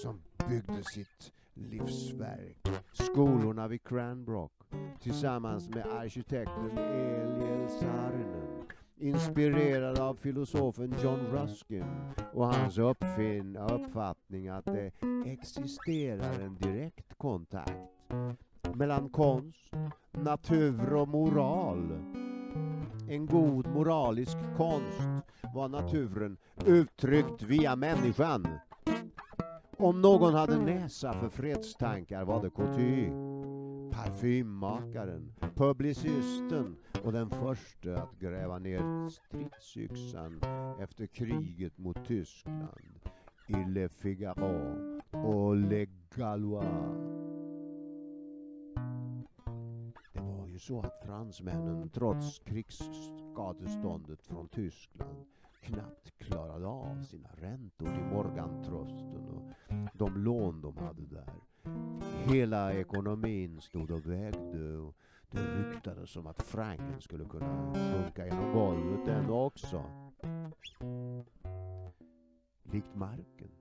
som 0.04 0.22
byggde 0.50 0.84
sitt 0.84 1.34
livsverk, 1.54 2.68
skolorna 2.92 3.68
vid 3.68 3.84
Cranbrook, 3.84 4.52
tillsammans 5.02 5.70
med 5.70 5.86
arkitekten 5.86 6.78
Eliel 6.78 7.70
Saarinen, 7.70 8.45
inspirerad 8.98 10.00
av 10.00 10.16
filosofen 10.16 10.96
John 11.04 11.20
Ruskin 11.20 11.86
och 12.34 12.46
hans 12.46 12.78
uppfin 12.78 13.58
uppfattning 13.58 14.48
att 14.48 14.66
det 14.66 14.92
existerar 15.26 16.40
en 16.40 16.56
direkt 16.56 17.18
kontakt 17.18 17.72
mellan 18.74 19.10
konst, 19.10 19.72
natur 20.12 20.94
och 20.94 21.08
moral. 21.08 21.92
En 23.10 23.26
god 23.26 23.68
moralisk 23.68 24.38
konst 24.58 25.26
var 25.56 25.68
naturen 25.68 26.38
uttryckt 26.66 27.42
via 27.42 27.76
människan. 27.76 28.48
Om 29.78 30.02
någon 30.02 30.34
hade 30.34 30.58
näsa 30.58 31.14
för 31.14 31.30
fredstankar 31.30 32.24
var 32.24 32.42
det 32.42 32.50
Coty. 32.50 33.10
Parfymmakaren, 33.92 35.34
publicisten 35.56 36.76
och 37.06 37.12
den 37.12 37.30
första 37.30 38.02
att 38.02 38.20
gräva 38.20 38.60
ner 38.60 39.10
stridsyxan 39.10 40.42
efter 40.80 41.08
kriget 41.08 41.78
mot 41.78 42.06
Tyskland 42.06 43.00
i 43.48 43.56
Le 43.70 43.90
Figaro 43.90 45.02
och 45.12 45.56
Le 45.56 45.88
Galois. 46.16 46.66
Det 50.14 50.20
var 50.22 50.48
ju 50.48 50.60
så 50.60 50.80
att 50.80 51.04
fransmännen 51.06 51.90
trots 51.90 52.40
krigsskadeståndet 52.40 54.22
från 54.22 54.48
Tyskland 54.48 55.26
knappt 55.62 56.18
klarade 56.18 56.68
av 56.68 57.04
sina 57.04 57.30
räntor 57.38 57.86
till 57.86 58.06
Morgantrosten 58.06 59.30
och 59.30 59.52
de 59.94 60.18
lån 60.18 60.62
de 60.62 60.78
hade 60.78 61.06
där. 61.06 61.34
Hela 62.34 62.74
ekonomin 62.74 63.62
stod 63.62 63.92
och 63.92 64.06
vägde 64.06 64.78
och 64.78 64.96
det 65.36 65.70
ryktades 65.70 66.16
om 66.16 66.28
att 66.28 66.42
franken 66.42 67.02
skulle 67.02 67.26
kunna 67.26 67.74
sjunka 67.74 68.26
genom 68.26 68.54
golvet 68.54 69.06
den 69.06 69.30
också. 69.30 69.84
Likt 72.64 72.96
marken. 72.96 73.52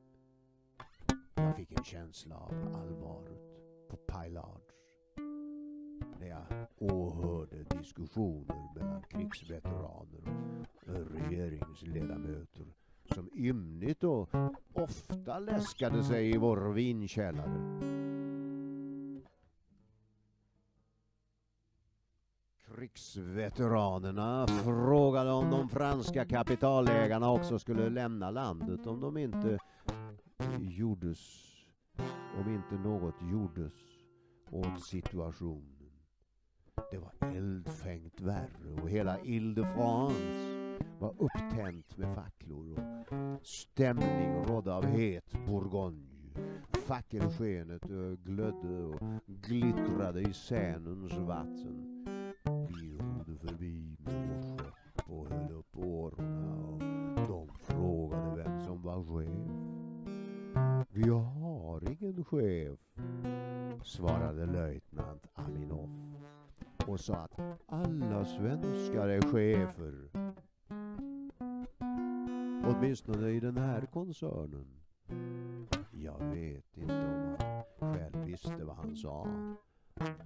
Jag 1.34 1.56
fick 1.56 1.72
en 1.72 1.84
känsla 1.84 2.36
av 2.36 2.54
allvaret 2.74 3.40
på 3.88 3.96
Pilards 3.96 4.74
när 6.20 6.26
jag 6.26 6.66
åhörde 6.78 7.64
diskussioner 7.78 8.74
mellan 8.74 9.02
krigsveteraner 9.02 10.22
och 10.86 11.10
regeringsledamöter 11.10 12.66
som 13.14 13.30
ymnigt 13.34 14.04
och 14.04 14.28
ofta 14.72 15.38
läskade 15.38 16.04
sig 16.04 16.34
i 16.34 16.36
vår 16.36 16.72
vinkällare. 16.72 18.23
Krigsveteranerna 22.84 24.46
frågade 24.46 25.30
om 25.30 25.50
de 25.50 25.68
franska 25.68 26.24
kapitalägarna 26.24 27.30
också 27.30 27.58
skulle 27.58 27.88
lämna 27.88 28.30
landet 28.30 28.86
om 28.86 29.00
de 29.00 29.16
inte 29.16 29.58
gjordes, 30.58 31.18
om 32.40 32.54
inte 32.54 32.74
något 32.88 33.14
gjordes 33.32 33.72
åt 34.50 34.84
situationen. 34.84 35.90
Det 36.90 36.98
var 36.98 37.28
eldfängt 37.36 38.20
värre 38.20 38.82
och 38.82 38.90
hela 38.90 39.20
Ile-de-France 39.20 40.20
var 40.98 41.14
upptänt 41.18 41.96
med 41.96 42.14
facklor 42.14 42.78
och 42.78 43.46
stämning 43.46 44.44
rådde 44.48 44.74
av 44.74 44.84
het 44.84 45.32
bourgogne. 45.46 46.08
Fackelskenet 46.86 47.82
glödde 48.24 48.84
och 48.84 49.00
glittrade 49.26 50.20
i 50.20 50.32
Sänens 50.32 51.12
vatten. 51.12 51.93
Förbi 53.48 53.96
med 54.04 54.60
och 55.06 55.28
höll 55.28 55.52
upp 55.52 55.76
årorna 55.76 56.66
och 57.22 57.28
de 57.28 57.48
frågade 57.58 58.36
vem 58.36 58.60
som 58.64 58.82
var 58.82 59.04
chef. 59.04 59.64
Vi 60.90 61.08
har 61.08 61.90
ingen 61.90 62.24
chef, 62.24 62.78
svarade 63.82 64.46
löjtnant 64.46 65.26
Aminoff 65.34 65.90
och 66.86 67.00
sa 67.00 67.14
att 67.14 67.40
alla 67.66 68.24
svenskar 68.24 69.08
är 69.08 69.20
chefer. 69.22 70.08
Åtminstone 72.64 73.28
i 73.28 73.40
den 73.40 73.56
här 73.56 73.86
koncernen. 73.86 74.66
Jag 75.92 76.18
vet 76.18 76.76
inte 76.76 76.94
om 76.94 77.36
han 77.40 77.94
själv 77.94 78.24
visste 78.26 78.64
vad 78.64 78.76
han 78.76 78.96
sa. 78.96 79.26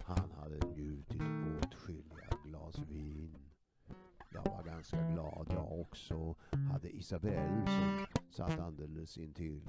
Han 0.05 0.31
hade 0.31 0.67
njutit 0.67 1.23
åtskilligt 1.63 2.18
glas 2.69 2.89
vin. 2.89 3.37
Jag 4.31 4.45
var 4.45 4.63
ganska 4.63 5.11
glad 5.13 5.47
jag 5.51 5.81
också 5.81 6.35
hade 6.73 6.97
Isabelle 6.97 7.67
som 7.67 8.07
satt 8.31 8.61
alldeles 8.61 9.19
intill 9.19 9.61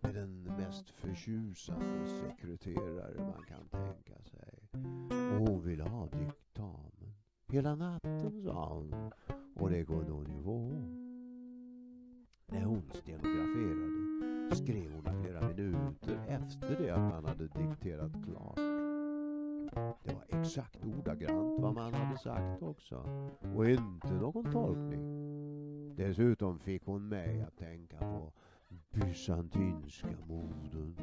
med 0.00 0.14
den 0.14 0.42
mest 0.42 0.90
förtjusande 0.90 2.06
sekreterare 2.06 3.18
man 3.18 3.44
kan 3.48 3.68
tänka 3.68 4.22
sig. 4.22 4.68
Och 5.12 5.48
hon 5.48 5.62
ville 5.62 5.82
ha 5.82 6.06
diktamen. 6.06 7.14
Hela 7.48 7.74
natten 7.74 8.42
sa 8.44 8.68
hon 8.74 9.12
och 9.54 9.70
det 9.70 9.84
kunde 9.84 10.12
hon 10.12 10.36
ju 10.36 10.42
få. 10.42 10.68
När 12.46 12.64
hon 12.64 12.90
stenograferade 12.94 14.56
skrev 14.56 14.92
hon 14.92 15.22
flera 15.22 15.48
minuter 15.48 16.26
efter 16.28 16.82
det 16.82 16.90
att 16.90 17.12
man 17.12 17.24
hade 17.24 17.46
dikterat 17.46 18.12
klart. 18.24 18.73
Det 19.74 20.14
var 20.14 20.40
exakt 20.40 20.84
ordagrant 20.84 21.60
vad 21.60 21.74
man 21.74 21.94
hade 21.94 22.18
sagt 22.18 22.62
också 22.62 22.96
och 23.56 23.70
inte 23.70 24.12
någon 24.12 24.52
tolkning. 24.52 25.24
Dessutom 25.96 26.58
fick 26.58 26.84
hon 26.84 27.08
mig 27.08 27.42
att 27.42 27.56
tänka 27.56 27.98
på 27.98 28.32
bysantinska 28.90 30.16
moden. 30.26 30.96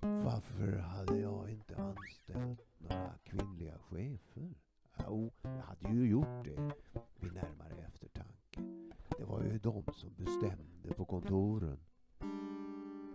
Varför 0.00 0.76
hade 0.78 1.18
jag 1.18 1.50
inte 1.50 1.76
anställt 1.76 2.60
några 2.78 3.14
kvinnliga 3.24 3.78
chefer? 3.78 4.54
Jo, 5.06 5.32
jag 5.42 5.62
hade 5.62 5.94
ju 5.94 6.08
gjort 6.10 6.44
det 6.44 6.72
vid 7.20 7.32
närmare 7.32 7.74
eftertanke. 7.86 8.60
Det 9.18 9.24
var 9.24 9.42
ju 9.42 9.58
de 9.58 9.84
som 9.92 10.14
bestämde 10.14 10.94
på 10.96 11.04
kontoren. 11.04 11.78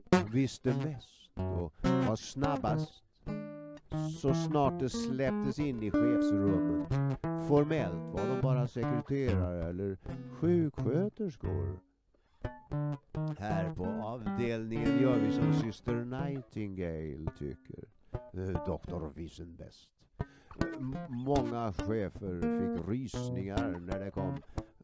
De 0.10 0.32
visste 0.32 0.78
mest 0.78 1.30
och 1.34 1.74
var 2.08 2.16
snabbast 2.16 3.07
så 4.22 4.34
snart 4.34 4.80
de 4.80 4.89
släpptes 4.89 5.60
in 5.60 5.84
i 5.84 5.91
chefsrummen. 5.91 6.86
Formellt 7.48 8.14
var 8.14 8.36
de 8.36 8.41
bara 8.41 8.68
sekreterare 8.68 9.70
eller 9.70 9.98
sjuksköterskor. 10.32 11.80
Här 13.38 13.74
på 13.74 13.86
avdelningen 13.86 15.02
gör 15.02 15.20
vi 15.20 15.32
som 15.32 15.54
syster 15.54 15.95
Nightingale 15.95 17.32
tycker. 17.39 17.84
Eh, 18.34 18.66
doktor 18.66 19.12
Wissenbest. 19.16 19.89
Många 21.10 21.74
chefer 21.74 22.41
fick 22.41 22.88
rysningar 22.88 23.80
när 23.80 24.00
det 24.00 24.12
kom 24.12 24.34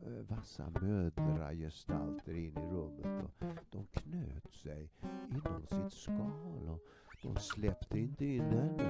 eh, 0.05 0.35
vassa 0.35 0.69
mödragestalter 0.81 2.33
in 2.33 2.57
i 2.57 2.71
rummet 2.71 3.23
och 3.23 3.45
de 3.71 3.85
knöt 3.85 4.53
sig 4.53 4.91
inom 5.29 5.65
sitt 5.67 5.99
skal 5.99 6.69
och 6.69 6.79
de 7.23 7.35
släppte 7.39 7.99
inte 7.99 8.25
in 8.25 8.41
henne. 8.41 8.83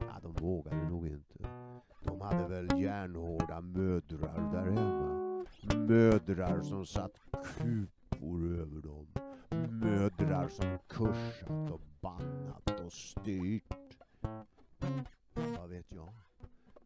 Ja, 0.00 0.20
de 0.22 0.32
vågade 0.32 0.88
nog 0.88 1.06
inte. 1.06 1.34
De 2.04 2.20
hade 2.20 2.48
väl 2.48 2.80
järnhårda 2.80 3.60
mödrar 3.60 4.52
där 4.52 4.70
hemma. 4.70 5.44
Mödrar 5.88 6.60
som 6.60 6.86
satt 6.86 7.12
kupor 7.58 8.58
över 8.58 8.82
dem. 8.82 9.06
Mödrar 9.70 10.48
som 10.48 10.78
kursat 10.88 11.70
och 11.70 11.80
bannat 12.00 12.80
och 12.84 12.92
styrt. 12.92 13.98
Vad 15.34 15.68
vet 15.68 15.92
jag? 15.92 16.12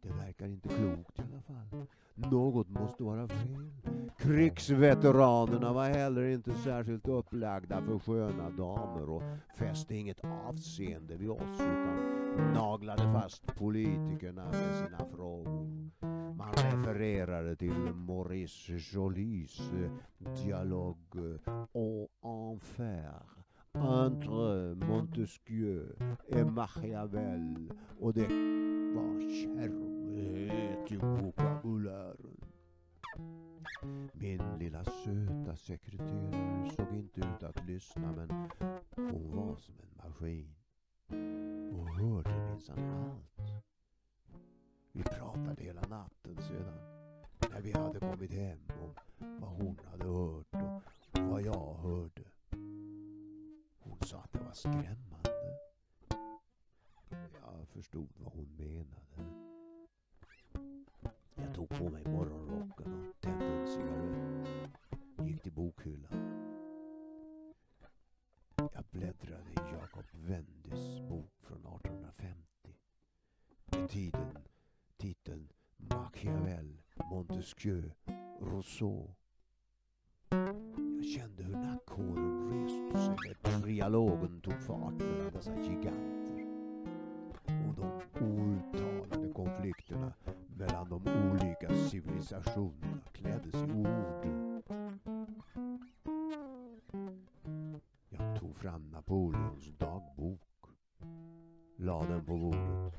Det 0.01 0.09
verkar 0.09 0.45
inte 0.45 0.69
klokt 0.69 1.19
i 1.19 1.21
alla 1.21 1.41
fall. 1.41 1.85
Något 2.15 2.69
måste 2.69 3.03
vara 3.03 3.27
fel. 3.27 3.71
Krigsveteranerna 4.17 5.73
var 5.73 5.89
heller 5.89 6.23
inte 6.23 6.53
särskilt 6.53 7.07
upplagda 7.07 7.81
för 7.81 7.99
sköna 7.99 8.49
damer 8.49 9.09
och 9.09 9.23
fäste 9.55 9.95
inget 9.95 10.19
avseende 10.23 11.17
vid 11.17 11.29
oss 11.29 11.59
utan 11.59 12.53
naglade 12.53 13.03
fast 13.03 13.55
politikerna 13.55 14.45
med 14.45 14.75
sina 14.75 15.05
frågor. 15.15 15.89
Man 16.35 16.53
refererade 16.53 17.55
till 17.55 17.93
Maurice 17.93 18.73
Jolys 18.93 19.59
eh, 19.59 19.91
dialog 20.45 20.97
Au 21.73 22.07
enfer 22.23 23.21
entre 23.73 24.75
Montesquieu 24.75 25.95
et 26.27 26.47
Machiavel 26.47 27.71
och 27.99 28.13
det 28.13 28.27
var 28.95 29.90
kärvhet 30.21 30.91
i 30.91 30.97
vokabulären. 30.97 32.37
Min 34.13 34.41
lilla 34.59 34.83
söta 34.83 35.55
sekreterare 35.55 36.69
såg 36.69 36.93
inte 36.93 37.19
ut 37.19 37.43
att 37.43 37.65
lyssna 37.65 38.11
men 38.11 38.49
hon 38.95 39.35
var 39.35 39.55
som 39.55 39.75
en 39.79 39.97
maskin 40.03 40.55
och 41.73 41.87
hörde 41.87 42.49
minsann 42.49 42.89
allt. 42.89 43.53
Vi 44.91 45.03
pratade 45.03 45.63
hela 45.63 45.81
natten 45.81 46.37
sedan 46.37 46.79
när 47.51 47.61
vi 47.61 47.71
hade 47.71 47.99
kommit 47.99 48.31
hem 48.31 48.59
om 48.81 48.93
vad 49.39 49.49
hon 49.49 49.79
hade 49.91 50.05
hört 50.05 50.55
och 51.11 51.21
vad 51.29 51.41
jag 51.41 51.75
hörde. 51.75 52.23
Hon 53.79 53.97
sa 54.01 54.17
att 54.17 54.33
det 54.33 54.39
var 54.39 54.53
skrämmande. 54.53 55.31
Jag 57.41 57.67
förstod 57.67 58.09
vad 58.17 58.33
hon 58.33 58.55
menade. 58.57 59.50
Tog 61.61 61.69
på 61.69 61.89
mig 61.89 62.03
morgonrocken 62.05 63.09
och 63.09 63.21
tände 63.21 63.45
en 63.45 63.67
cigarett. 63.67 64.71
Gick 65.27 65.41
till 65.41 65.51
bokhyllan. 65.51 66.11
Jag 68.55 68.83
bläddrade 68.91 69.49
i 69.51 69.73
Jacob 69.73 70.05
Wendys 70.11 71.09
bok 71.09 71.33
från 71.41 71.57
1850. 71.57 72.75
Med 73.65 73.89
tiden 73.89 74.37
titeln 74.97 75.49
Machiavel, 75.77 76.81
Montesquieu, 77.11 77.91
Rousseau. 78.41 79.15
Jag 80.29 81.05
kände 81.05 81.43
hur 81.43 81.55
nackhåren 81.55 82.49
reste 82.51 82.99
sig 82.99 83.35
när 83.43 83.61
trialogen 83.61 84.41
tog 84.41 84.59
fart 84.61 84.93
mellan 84.93 85.31
dessa 85.33 85.55
giganter. 85.55 86.45
Och 87.67 87.75
de 87.75 88.01
outtalade 88.25 89.33
konflikterna 89.33 90.13
mellan 90.61 90.89
de 90.89 91.01
olika 91.31 91.75
civilisationerna 91.75 93.01
kläddes 93.11 93.55
i 93.55 93.71
ord. 93.71 94.25
Jag 98.09 98.39
tog 98.39 98.57
fram 98.57 98.89
Napoleons 98.89 99.71
dagbok. 99.77 100.41
La 101.77 102.03
den 102.05 102.25
på 102.25 102.37
bordet. 102.37 102.93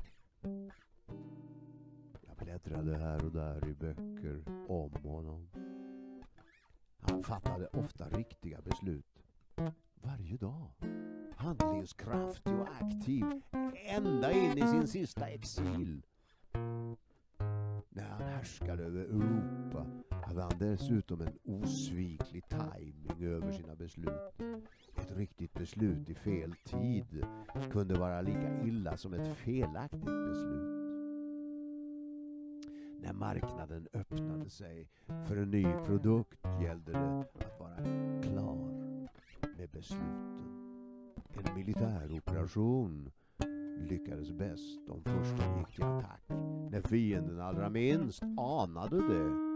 Jag 2.27 2.37
bläddrade 2.37 2.97
här 2.97 3.25
och 3.25 3.31
där 3.31 3.67
i 3.67 3.73
böcker 3.73 4.43
om 4.67 4.91
honom. 5.03 5.49
Han 6.99 7.23
fattade 7.23 7.67
ofta 7.67 8.09
riktiga 8.09 8.61
beslut. 8.61 9.23
Varje 9.95 10.37
dag. 10.37 10.71
Handlingskraftig 11.35 12.53
och 12.53 12.67
aktiv. 12.81 13.25
Ända 13.85 14.31
in 14.31 14.57
i 14.57 14.67
sin 14.67 14.87
sista 14.87 15.27
exil 15.27 16.01
härskar 18.43 18.77
över 18.77 19.01
Europa 19.01 19.85
hade 20.09 20.41
han 20.41 20.51
dessutom 20.59 21.21
en 21.21 21.37
osviklig 21.43 22.43
timing 22.49 23.23
över 23.23 23.51
sina 23.51 23.75
beslut. 23.75 24.41
Ett 24.95 25.17
riktigt 25.17 25.53
beslut 25.53 26.09
i 26.09 26.15
fel 26.15 26.55
tid 26.65 27.25
kunde 27.71 27.93
vara 27.93 28.21
lika 28.21 28.63
illa 28.63 28.97
som 28.97 29.13
ett 29.13 29.37
felaktigt 29.37 30.05
beslut. 30.05 30.73
När 33.01 33.13
marknaden 33.13 33.87
öppnade 33.93 34.49
sig 34.49 34.89
för 35.27 35.37
en 35.37 35.51
ny 35.51 35.65
produkt 35.85 36.39
gällde 36.61 36.91
det 36.91 37.19
att 37.19 37.59
vara 37.59 37.77
klar 38.21 38.97
med 39.57 39.69
besluten. 39.69 40.43
En 41.33 41.55
militär 41.55 42.11
operation 42.11 43.11
lyckades 43.77 44.31
bäst 44.31 44.87
de 44.87 45.03
första 45.03 45.57
gick 45.59 45.75
till 45.75 45.83
attack 45.83 46.21
när 46.71 46.81
fienden 46.81 47.41
allra 47.41 47.69
minst 47.69 48.23
anade 48.37 48.97
det. 48.97 49.53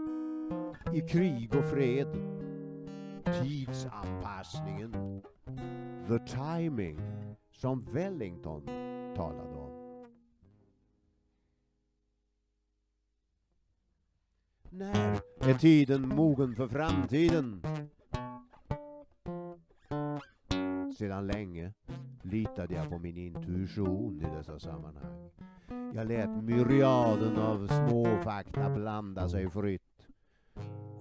I 0.96 1.00
krig 1.00 1.54
och 1.54 1.64
fred. 1.64 2.08
Tidsanpassningen. 3.42 5.22
The 6.08 6.18
timing 6.18 7.00
som 7.52 7.84
Wellington 7.92 8.66
talade 9.16 9.54
om. 9.54 9.78
När 14.70 15.20
är 15.40 15.54
tiden 15.58 16.08
mogen 16.08 16.54
för 16.54 16.68
framtiden? 16.68 17.62
Sedan 20.98 21.26
länge 21.26 21.72
litade 22.22 22.74
jag 22.74 22.90
på 22.90 22.98
min 22.98 23.16
intuition 23.16 24.20
i 24.20 24.36
dessa 24.36 24.58
sammanhang. 24.58 25.30
Jag 25.94 26.08
lät 26.08 26.44
myriaden 26.44 27.36
av 27.36 27.66
småfakta 27.66 28.70
blanda 28.70 29.28
sig 29.28 29.50
fritt. 29.50 30.06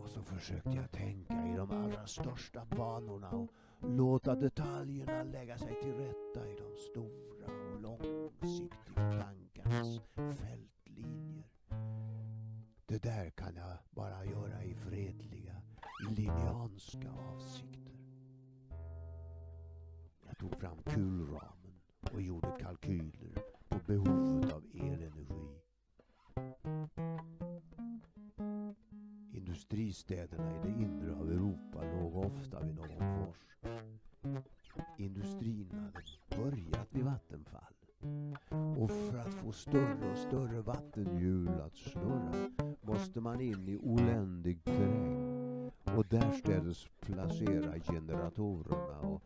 Och 0.03 0.09
så 0.09 0.21
försökte 0.21 0.69
jag 0.69 0.91
tänka 0.91 1.47
i 1.47 1.57
de 1.57 1.71
allra 1.71 2.07
största 2.07 2.65
banorna 2.65 3.29
och 3.29 3.51
låta 3.81 4.35
detaljerna 4.35 5.23
lägga 5.23 5.57
sig 5.57 5.75
till 5.81 5.93
rätta 5.93 6.47
i 6.47 6.55
de 6.55 6.77
stora 6.77 7.73
och 7.73 7.81
långsiktiga 7.81 9.23
tankarnas 9.23 10.01
fältlinjer. 10.15 11.43
Det 12.85 13.03
där 13.03 13.29
kan 13.29 13.55
jag 13.55 13.77
bara 13.89 14.25
göra 14.25 14.63
i 14.63 14.75
fredliga, 14.75 15.55
linjanska 16.09 17.11
avsikter. 17.11 17.96
Tog 20.39 20.55
fram 20.59 20.77
kulramen 20.85 21.81
och 22.13 22.21
gjorde 22.21 22.47
kalkyler 22.59 23.43
på 23.69 23.79
behovet 23.85 24.53
av 24.53 24.63
elenergi. 24.73 25.47
Industristäderna 29.33 30.55
i 30.55 30.59
det 30.63 30.83
inre 30.83 31.15
av 31.15 31.31
Europa 31.31 31.83
låg 31.83 32.15
ofta 32.15 32.59
vid 32.63 32.75
någon 32.75 33.25
fors. 33.25 33.38
Industrin 34.97 35.71
hade 35.71 36.41
börjat 36.43 36.88
vid 36.95 37.03
vattenfall. 37.03 37.73
Och 38.77 38.91
för 38.91 39.17
att 39.17 39.33
få 39.33 39.51
större 39.51 40.11
och 40.11 40.17
större 40.17 40.61
vattenhjul 40.61 41.61
att 41.61 41.75
snurra 41.75 42.51
måste 42.81 43.21
man 43.21 43.41
in 43.41 43.67
i 43.67 43.77
oländig 43.77 44.63
terräng 44.63 45.71
och 45.97 46.05
därstädes 46.09 46.88
placera 46.99 47.79
generatorerna 47.79 48.99
och 48.99 49.23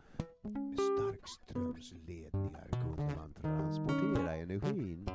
med 1.22 2.08
ledningar 2.08 2.68
kunde 2.72 3.16
man 3.16 3.34
transportera 3.34 4.36
energin 4.36 5.10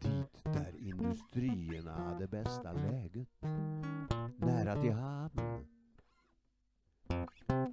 dit 0.00 0.44
där 0.44 0.76
industrierna 0.78 1.92
hade 1.92 2.26
bästa 2.26 2.72
läget, 2.72 3.28
nära 4.36 4.82
till 4.82 4.92
hamn. 4.92 5.64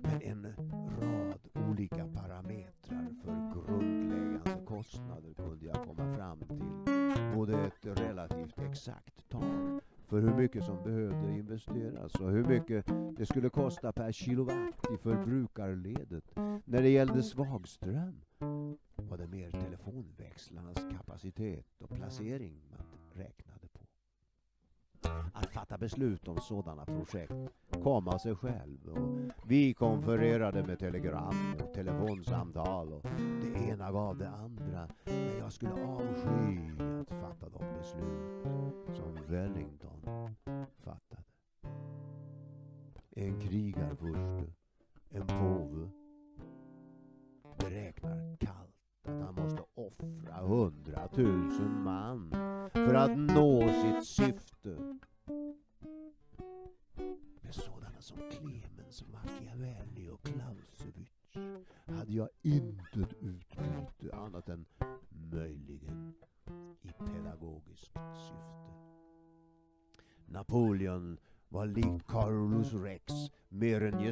Men 0.02 0.22
en 0.22 0.54
rad 1.02 1.40
olika 1.70 2.08
parametrar 2.08 3.10
för 3.24 3.54
grundläggande 3.54 4.66
kostnader 4.66 5.34
kunde 5.34 5.66
jag 5.66 5.76
komma 5.76 6.16
fram 6.16 6.40
till. 6.40 6.94
Både 7.36 7.66
ett 7.66 7.86
relativt 8.00 8.60
exakt 8.60 9.30
tal 9.30 9.82
för 10.08 10.22
hur 10.22 10.34
mycket 10.34 10.64
som 10.64 10.84
behövde 10.84 11.32
investeras 11.32 12.16
och 12.16 12.32
hur 12.32 12.46
mycket 12.46 12.86
det 13.18 13.26
skulle 13.26 13.50
kosta 13.50 13.92
per 13.92 14.12
kilowatt 14.12 14.92
i 14.94 14.98
förbrukarledet. 14.98 16.27
När 16.70 16.82
det 16.82 16.90
gällde 16.90 17.24
svagström 17.24 18.22
var 18.96 19.18
det 19.18 19.28
mer 19.28 19.52
telefonväxlarnas 19.52 20.78
kapacitet 20.98 21.66
och 21.82 21.90
placering 21.90 22.62
man 22.70 22.86
räknade 23.14 23.68
på. 23.68 23.80
Att 25.34 25.50
fatta 25.50 25.78
beslut 25.78 26.28
om 26.28 26.38
sådana 26.38 26.86
projekt 26.86 27.34
kom 27.84 28.08
av 28.08 28.18
sig 28.18 28.36
själv. 28.36 28.90
Och 28.90 29.32
vi 29.50 29.74
konfererade 29.74 30.64
med 30.64 30.80
telegram 30.80 31.56
och 31.64 31.74
telefonsamtal 31.74 32.94
och 32.94 33.06
det 33.42 33.70
ena 33.70 33.92
gav 33.92 34.18
det 34.18 34.30
andra. 34.30 34.90
Men 35.06 35.38
jag 35.40 35.54
skulle 35.54 35.72
avsky 35.72 36.72
att 37.02 37.10
fatta 37.10 37.50
de 37.50 37.66
beslut 37.80 38.46
som 38.96 39.18
Wellington 39.28 40.30
fattade. 40.84 41.24
En 43.16 43.40
krigarfurste, 43.42 44.54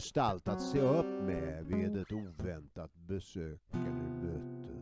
gestalt 0.06 0.48
att 0.48 0.62
se 0.62 0.82
upp 0.82 1.24
med 1.24 1.66
vid 1.66 1.98
ett 1.98 2.12
oväntat 2.12 2.96
besök 2.96 3.62
eller 3.72 4.10
möte 4.22 4.74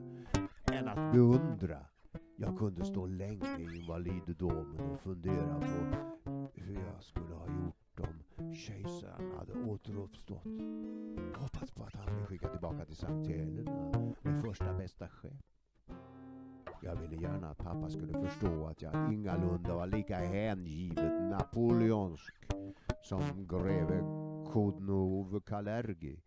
än 0.73 0.87
att 0.87 1.13
beundra. 1.13 1.79
Jag 2.35 2.57
kunde 2.57 2.85
stå 2.85 3.05
länge 3.05 3.59
i 3.59 3.77
invaliddomen 3.77 4.79
och 4.91 4.99
fundera 4.99 5.59
på 5.59 5.97
hur 6.53 6.75
jag 6.93 7.03
skulle 7.03 7.35
ha 7.35 7.45
gjort 7.45 7.99
om 7.99 8.53
kejsaren 8.53 9.31
hade 9.37 9.53
återuppstått. 9.53 10.45
Hoppats 11.35 11.71
på 11.71 11.83
att 11.83 11.95
han 11.95 12.15
blev 12.15 12.25
skickad 12.25 12.51
tillbaka 12.51 12.85
till 12.85 12.95
Sankt 12.95 13.29
Helena 13.29 14.13
med 14.21 14.43
första 14.43 14.73
bästa 14.73 15.07
skepp. 15.07 15.45
Jag 16.81 16.95
ville 16.95 17.15
gärna 17.21 17.49
att 17.49 17.57
pappa 17.57 17.89
skulle 17.89 18.13
förstå 18.13 18.65
att 18.65 18.81
jag 18.81 19.13
ingalunda 19.13 19.75
var 19.75 19.87
lika 19.87 20.15
hängivet 20.17 21.21
napoleonsk 21.21 22.33
som 23.03 23.47
greve 23.47 24.32
Kodnov 24.53 25.41
Kalergi. 25.41 26.19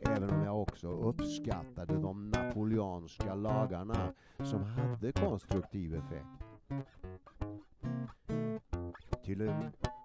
Även 0.00 0.30
om 0.30 0.42
jag 0.44 0.62
också 0.62 0.88
uppskattade 0.88 1.94
de 1.94 2.30
napoleanska 2.30 3.34
lagarna 3.34 4.12
som 4.38 4.62
hade 4.62 5.12
konstruktiv 5.12 5.94
effekt. 5.94 6.44
Till, 9.24 9.50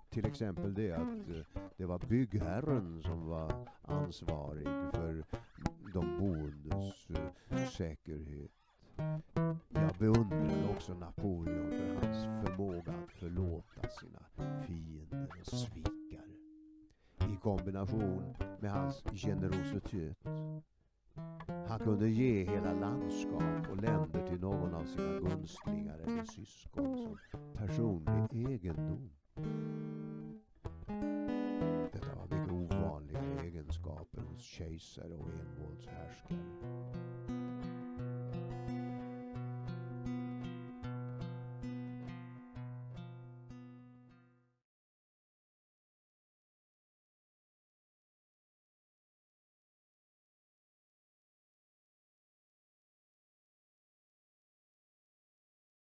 till 0.09 0.25
exempel 0.25 0.73
det 0.73 0.91
att 0.91 1.29
eh, 1.29 1.61
det 1.77 1.85
var 1.85 1.99
byggherren 1.99 3.03
som 3.03 3.27
var 3.29 3.51
ansvarig 3.81 4.67
för 4.93 5.25
de 5.93 6.17
boendes 6.19 7.09
eh, 7.09 7.67
säkerhet. 7.67 8.51
Jag 9.69 9.95
beundrade 9.99 10.69
också 10.75 10.93
Napoleon 10.93 11.71
för 11.71 11.95
hans 11.95 12.47
förmåga 12.47 12.91
att 12.91 13.11
förlåta 13.11 13.89
sina 13.89 14.19
fiender 14.65 15.27
och 15.39 15.47
svika. 15.47 16.00
I 17.41 17.43
kombination 17.43 18.35
med 18.59 18.71
hans 18.71 19.03
generositet. 19.15 20.17
Han 21.67 21.79
kunde 21.79 22.09
ge 22.09 22.43
hela 22.43 22.73
landskap 22.73 23.69
och 23.71 23.77
länder 23.77 24.27
till 24.27 24.39
någon 24.39 24.73
av 24.73 24.83
sina 24.85 25.19
gunstlingar 25.19 25.97
eller 25.97 26.23
syskon 26.23 26.97
som 26.97 27.17
personlig 27.53 28.51
egendom. 28.51 29.09
Detta 31.91 32.15
var 32.15 32.37
mycket 32.37 32.51
ovanliga 32.53 33.19
egenskaper 33.43 34.21
hos 34.21 34.41
kejsare 34.41 35.13
och 35.13 35.29
envåldshärskare. 35.29 36.37